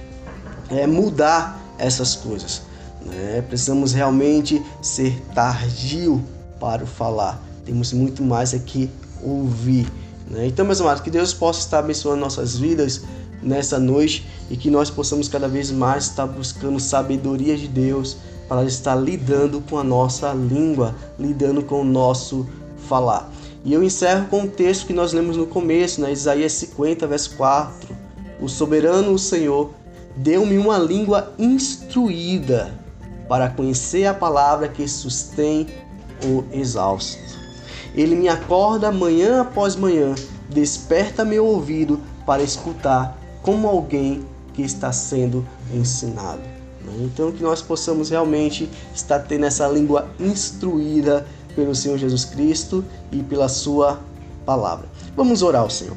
é, 0.69 0.87
mudar 0.87 1.59
essas 1.77 2.15
coisas. 2.15 2.63
Né? 3.05 3.43
Precisamos 3.47 3.93
realmente 3.93 4.63
ser 4.81 5.21
tardio 5.35 6.23
para 6.59 6.83
o 6.83 6.87
falar. 6.87 7.39
Temos 7.65 7.93
muito 7.93 8.23
mais 8.23 8.53
aqui 8.53 8.89
ouvir. 9.21 9.87
Né? 10.29 10.47
Então, 10.47 10.65
meus 10.65 10.81
amados, 10.81 11.01
que 11.01 11.09
Deus 11.09 11.33
possa 11.33 11.59
estar 11.59 11.79
abençoando 11.79 12.19
nossas 12.19 12.57
vidas 12.57 13.01
nessa 13.41 13.79
noite 13.79 14.25
e 14.49 14.55
que 14.55 14.69
nós 14.69 14.89
possamos 14.89 15.27
cada 15.27 15.47
vez 15.47 15.71
mais 15.71 16.05
estar 16.05 16.25
buscando 16.25 16.79
sabedoria 16.79 17.57
de 17.57 17.67
Deus 17.67 18.17
para 18.47 18.63
estar 18.63 18.95
lidando 18.95 19.61
com 19.61 19.77
a 19.77 19.83
nossa 19.83 20.33
língua, 20.33 20.95
lidando 21.17 21.63
com 21.63 21.81
o 21.81 21.85
nosso 21.85 22.47
falar. 22.87 23.31
E 23.65 23.73
eu 23.73 23.81
encerro 23.81 24.27
com 24.27 24.43
o 24.43 24.47
texto 24.47 24.87
que 24.87 24.93
nós 24.93 25.13
lemos 25.13 25.37
no 25.37 25.47
começo, 25.47 26.01
né? 26.01 26.11
Isaías 26.11 26.51
50, 26.53 27.07
verso 27.07 27.35
4. 27.37 27.95
O 28.41 28.49
soberano, 28.49 29.13
o 29.13 29.19
Senhor, 29.19 29.71
deu-me 30.17 30.57
uma 30.57 30.77
língua 30.77 31.33
instruída 31.39 32.73
para 33.27 33.49
conhecer 33.49 34.05
a 34.05 34.13
palavra 34.13 34.67
que 34.67 34.85
sustém 34.87 35.67
o 36.25 36.43
exausto. 36.51 37.32
Ele 37.95 38.15
me 38.15 38.27
acorda 38.27 38.91
manhã 38.91 39.41
após 39.41 39.75
manhã, 39.75 40.15
desperta 40.49 41.23
meu 41.23 41.45
ouvido 41.45 41.99
para 42.25 42.41
escutar 42.41 43.17
como 43.41 43.67
alguém 43.67 44.25
que 44.53 44.61
está 44.61 44.91
sendo 44.91 45.45
ensinado. 45.73 46.41
Então, 47.01 47.31
que 47.31 47.41
nós 47.41 47.61
possamos 47.61 48.09
realmente 48.09 48.69
estar 48.93 49.19
tendo 49.19 49.45
essa 49.45 49.67
língua 49.67 50.07
instruída 50.19 51.25
pelo 51.55 51.73
Senhor 51.73 51.97
Jesus 51.97 52.25
Cristo 52.25 52.83
e 53.11 53.23
pela 53.23 53.47
Sua 53.47 53.99
palavra. 54.45 54.87
Vamos 55.15 55.41
orar 55.41 55.61
ao 55.61 55.69
Senhor. 55.69 55.95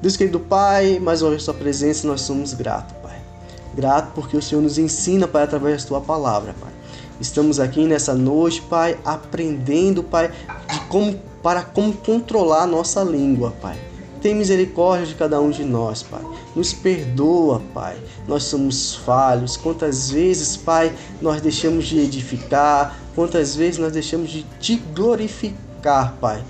Deus 0.00 0.16
querido 0.16 0.40
Pai, 0.40 0.98
mais 0.98 1.22
uma 1.22 1.30
vez 1.30 1.42
Sua 1.42 1.54
presença, 1.54 2.06
nós 2.06 2.22
somos 2.22 2.54
gratos, 2.54 2.96
Pai. 3.02 3.20
Grato 3.74 4.12
porque 4.14 4.36
o 4.36 4.42
Senhor 4.42 4.60
nos 4.60 4.78
ensina, 4.78 5.26
Pai, 5.26 5.42
através 5.42 5.82
da 5.82 5.88
Tua 5.88 6.00
palavra, 6.00 6.54
Pai. 6.60 6.72
Estamos 7.20 7.60
aqui 7.60 7.86
nessa 7.86 8.14
noite, 8.14 8.62
Pai, 8.62 8.98
aprendendo, 9.04 10.02
Pai, 10.02 10.30
de 10.70 10.80
como 10.88 11.14
para 11.42 11.62
como 11.62 11.92
controlar 11.92 12.62
a 12.62 12.66
nossa 12.66 13.02
língua, 13.02 13.52
Pai. 13.60 13.78
Tem 14.20 14.34
misericórdia 14.36 15.04
de 15.04 15.16
cada 15.16 15.40
um 15.40 15.50
de 15.50 15.64
nós, 15.64 16.02
Pai. 16.04 16.22
Nos 16.54 16.72
perdoa, 16.72 17.60
Pai. 17.74 17.96
Nós 18.28 18.44
somos 18.44 18.94
falhos. 18.94 19.56
Quantas 19.56 20.10
vezes, 20.10 20.56
Pai, 20.56 20.92
nós 21.20 21.40
deixamos 21.40 21.86
de 21.86 21.98
edificar? 21.98 22.96
Quantas 23.16 23.56
vezes 23.56 23.78
nós 23.78 23.92
deixamos 23.92 24.30
de 24.30 24.44
te 24.60 24.76
glorificar, 24.94 26.14
Pai, 26.20 26.44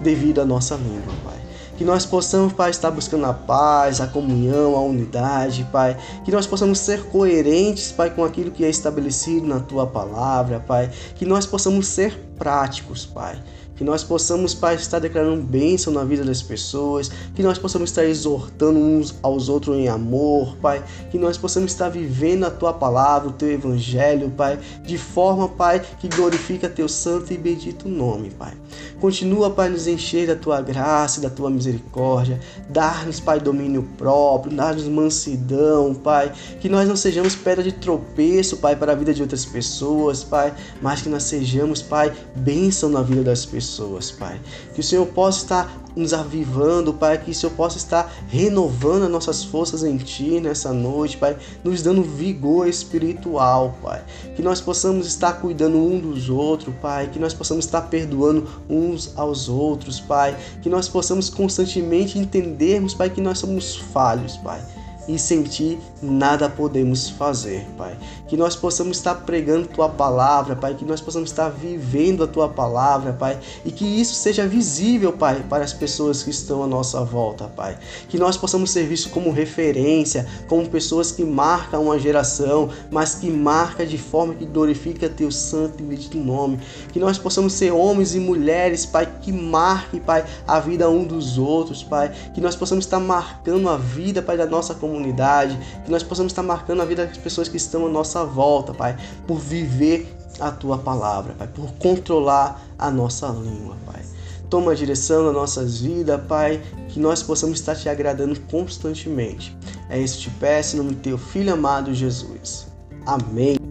devido 0.00 0.40
à 0.40 0.44
nossa 0.44 0.76
língua, 0.76 1.12
Pai. 1.24 1.35
Que 1.76 1.84
nós 1.84 2.06
possamos, 2.06 2.52
Pai, 2.52 2.70
estar 2.70 2.90
buscando 2.90 3.26
a 3.26 3.34
paz, 3.34 4.00
a 4.00 4.06
comunhão, 4.06 4.74
a 4.74 4.80
unidade, 4.80 5.66
Pai. 5.70 5.96
Que 6.24 6.30
nós 6.30 6.46
possamos 6.46 6.78
ser 6.78 7.04
coerentes, 7.04 7.92
Pai, 7.92 8.10
com 8.10 8.24
aquilo 8.24 8.50
que 8.50 8.64
é 8.64 8.68
estabelecido 8.68 9.46
na 9.46 9.60
Tua 9.60 9.86
palavra, 9.86 10.58
Pai. 10.60 10.90
Que 11.14 11.26
nós 11.26 11.44
possamos 11.44 11.86
ser 11.86 12.18
práticos, 12.38 13.04
Pai. 13.04 13.38
Que 13.76 13.84
nós 13.84 14.02
possamos, 14.02 14.54
Pai, 14.54 14.74
estar 14.74 14.98
declarando 14.98 15.42
bênção 15.42 15.92
na 15.92 16.02
vida 16.02 16.24
das 16.24 16.40
pessoas. 16.40 17.10
Que 17.34 17.42
nós 17.42 17.58
possamos 17.58 17.90
estar 17.90 18.06
exortando 18.06 18.78
uns 18.78 19.14
aos 19.22 19.50
outros 19.50 19.76
em 19.76 19.86
amor, 19.86 20.56
Pai. 20.62 20.82
Que 21.10 21.18
nós 21.18 21.36
possamos 21.36 21.72
estar 21.72 21.90
vivendo 21.90 22.44
a 22.44 22.50
Tua 22.50 22.72
palavra, 22.72 23.28
o 23.28 23.32
Teu 23.32 23.52
Evangelho, 23.52 24.30
Pai. 24.30 24.58
De 24.82 24.96
forma, 24.96 25.46
Pai, 25.46 25.82
que 26.00 26.08
glorifica 26.08 26.70
Teu 26.70 26.88
santo 26.88 27.34
e 27.34 27.36
bendito 27.36 27.86
nome, 27.86 28.30
Pai. 28.30 28.54
Continua, 28.98 29.50
Pai, 29.50 29.68
nos 29.68 29.86
encher 29.86 30.26
da 30.26 30.34
Tua 30.34 30.62
graça 30.62 31.18
e 31.18 31.22
da 31.22 31.28
Tua 31.28 31.50
misericórdia. 31.50 32.40
Dar-nos, 32.70 33.20
Pai, 33.20 33.38
domínio 33.38 33.86
próprio. 33.98 34.56
Dar-nos 34.56 34.88
mansidão, 34.88 35.94
Pai. 35.94 36.32
Que 36.62 36.68
nós 36.70 36.88
não 36.88 36.96
sejamos 36.96 37.36
pedra 37.36 37.62
de 37.62 37.72
tropeço, 37.72 38.56
Pai, 38.56 38.74
para 38.74 38.92
a 38.92 38.94
vida 38.94 39.12
de 39.12 39.20
outras 39.20 39.44
pessoas, 39.44 40.24
Pai. 40.24 40.54
Mas 40.80 41.02
que 41.02 41.10
nós 41.10 41.24
sejamos, 41.24 41.82
Pai, 41.82 42.10
bênção 42.34 42.88
na 42.88 43.02
vida 43.02 43.22
das 43.22 43.44
pessoas 43.44 43.65
pessoas, 43.66 44.12
Pai. 44.12 44.40
Que 44.74 44.80
o 44.80 44.82
Senhor 44.82 45.06
possa 45.06 45.38
estar 45.38 45.82
nos 45.96 46.12
avivando, 46.12 46.94
Pai, 46.94 47.18
que 47.18 47.30
o 47.30 47.34
Senhor 47.34 47.52
possa 47.54 47.76
estar 47.76 48.12
renovando 48.28 49.04
as 49.04 49.10
nossas 49.10 49.42
forças 49.42 49.82
em 49.82 49.96
Ti 49.96 50.40
nessa 50.40 50.72
noite, 50.72 51.16
Pai, 51.16 51.36
nos 51.64 51.82
dando 51.82 52.02
vigor 52.02 52.68
espiritual, 52.68 53.76
Pai. 53.82 54.04
Que 54.36 54.42
nós 54.42 54.60
possamos 54.60 55.06
estar 55.06 55.40
cuidando 55.40 55.76
um 55.78 55.98
dos 55.98 56.30
outros, 56.30 56.74
Pai, 56.80 57.08
que 57.08 57.18
nós 57.18 57.34
possamos 57.34 57.64
estar 57.64 57.82
perdoando 57.82 58.46
uns 58.68 59.12
aos 59.16 59.48
outros, 59.48 59.98
Pai, 59.98 60.36
que 60.62 60.68
nós 60.68 60.88
possamos 60.88 61.28
constantemente 61.28 62.18
entendermos, 62.18 62.94
Pai, 62.94 63.10
que 63.10 63.20
nós 63.20 63.38
somos 63.38 63.76
falhos, 63.76 64.36
Pai 64.36 64.75
e 65.08 65.18
sem 65.18 65.42
ti 65.42 65.78
nada 66.02 66.48
podemos 66.48 67.08
fazer, 67.08 67.66
Pai. 67.76 67.96
Que 68.28 68.36
nós 68.36 68.56
possamos 68.56 68.96
estar 68.96 69.14
pregando 69.14 69.68
tua 69.68 69.88
palavra, 69.88 70.56
Pai, 70.56 70.74
que 70.74 70.84
nós 70.84 71.00
possamos 71.00 71.30
estar 71.30 71.48
vivendo 71.48 72.24
a 72.24 72.26
tua 72.26 72.48
palavra, 72.48 73.12
Pai, 73.12 73.38
e 73.64 73.70
que 73.70 73.84
isso 73.84 74.14
seja 74.14 74.46
visível, 74.46 75.12
Pai, 75.12 75.44
para 75.48 75.64
as 75.64 75.72
pessoas 75.72 76.22
que 76.22 76.30
estão 76.30 76.62
à 76.62 76.66
nossa 76.66 77.04
volta, 77.04 77.44
Pai. 77.44 77.78
Que 78.08 78.18
nós 78.18 78.36
possamos 78.36 78.70
ser 78.70 78.86
vistos 78.86 79.12
como 79.12 79.30
referência, 79.30 80.26
como 80.48 80.68
pessoas 80.68 81.12
que 81.12 81.24
marcam 81.24 81.84
uma 81.84 81.98
geração, 81.98 82.68
mas 82.90 83.14
que 83.14 83.30
marca 83.30 83.86
de 83.86 83.98
forma 83.98 84.34
que 84.34 84.44
glorifica 84.44 85.08
teu 85.08 85.30
santo 85.30 85.80
e 85.80 85.82
bendito 85.82 86.18
nome. 86.18 86.58
Que 86.92 86.98
nós 86.98 87.16
possamos 87.16 87.52
ser 87.52 87.72
homens 87.72 88.14
e 88.14 88.20
mulheres, 88.20 88.84
Pai, 88.84 89.08
que 89.22 89.32
marquem, 89.32 90.00
Pai, 90.00 90.24
a 90.46 90.58
vida 90.58 90.90
um 90.90 91.04
dos 91.04 91.38
outros, 91.38 91.82
Pai. 91.82 92.12
Que 92.34 92.40
nós 92.40 92.56
possamos 92.56 92.84
estar 92.84 92.98
marcando 92.98 93.68
a 93.68 93.76
vida, 93.76 94.20
Pai, 94.20 94.36
da 94.36 94.46
nossa 94.46 94.74
comunidade 94.74 94.95
comunidade, 94.96 95.58
que 95.84 95.90
nós 95.90 96.02
possamos 96.02 96.32
estar 96.32 96.42
marcando 96.42 96.82
a 96.82 96.84
vida 96.84 97.06
das 97.06 97.18
pessoas 97.18 97.48
que 97.48 97.56
estão 97.56 97.86
à 97.86 97.88
nossa 97.88 98.24
volta, 98.24 98.72
Pai, 98.72 98.96
por 99.26 99.38
viver 99.38 100.12
a 100.40 100.50
tua 100.50 100.78
palavra, 100.78 101.34
Pai, 101.34 101.48
por 101.48 101.72
controlar 101.74 102.62
a 102.78 102.90
nossa 102.90 103.28
língua, 103.28 103.76
Pai. 103.86 104.02
Toma 104.48 104.72
a 104.72 104.74
direção 104.74 105.24
nas 105.24 105.34
nossas 105.34 105.80
vidas, 105.80 106.20
Pai, 106.26 106.62
que 106.88 107.00
nós 107.00 107.22
possamos 107.22 107.58
estar 107.58 107.74
te 107.74 107.88
agradando 107.88 108.38
constantemente. 108.42 109.56
É 109.90 109.98
isso 109.98 110.18
que 110.18 110.24
te 110.24 110.30
peço 110.30 110.76
no 110.76 110.84
nome 110.84 110.96
do 110.96 111.02
teu 111.02 111.18
filho 111.18 111.52
amado 111.52 111.92
Jesus. 111.92 112.66
Amém. 113.04 113.65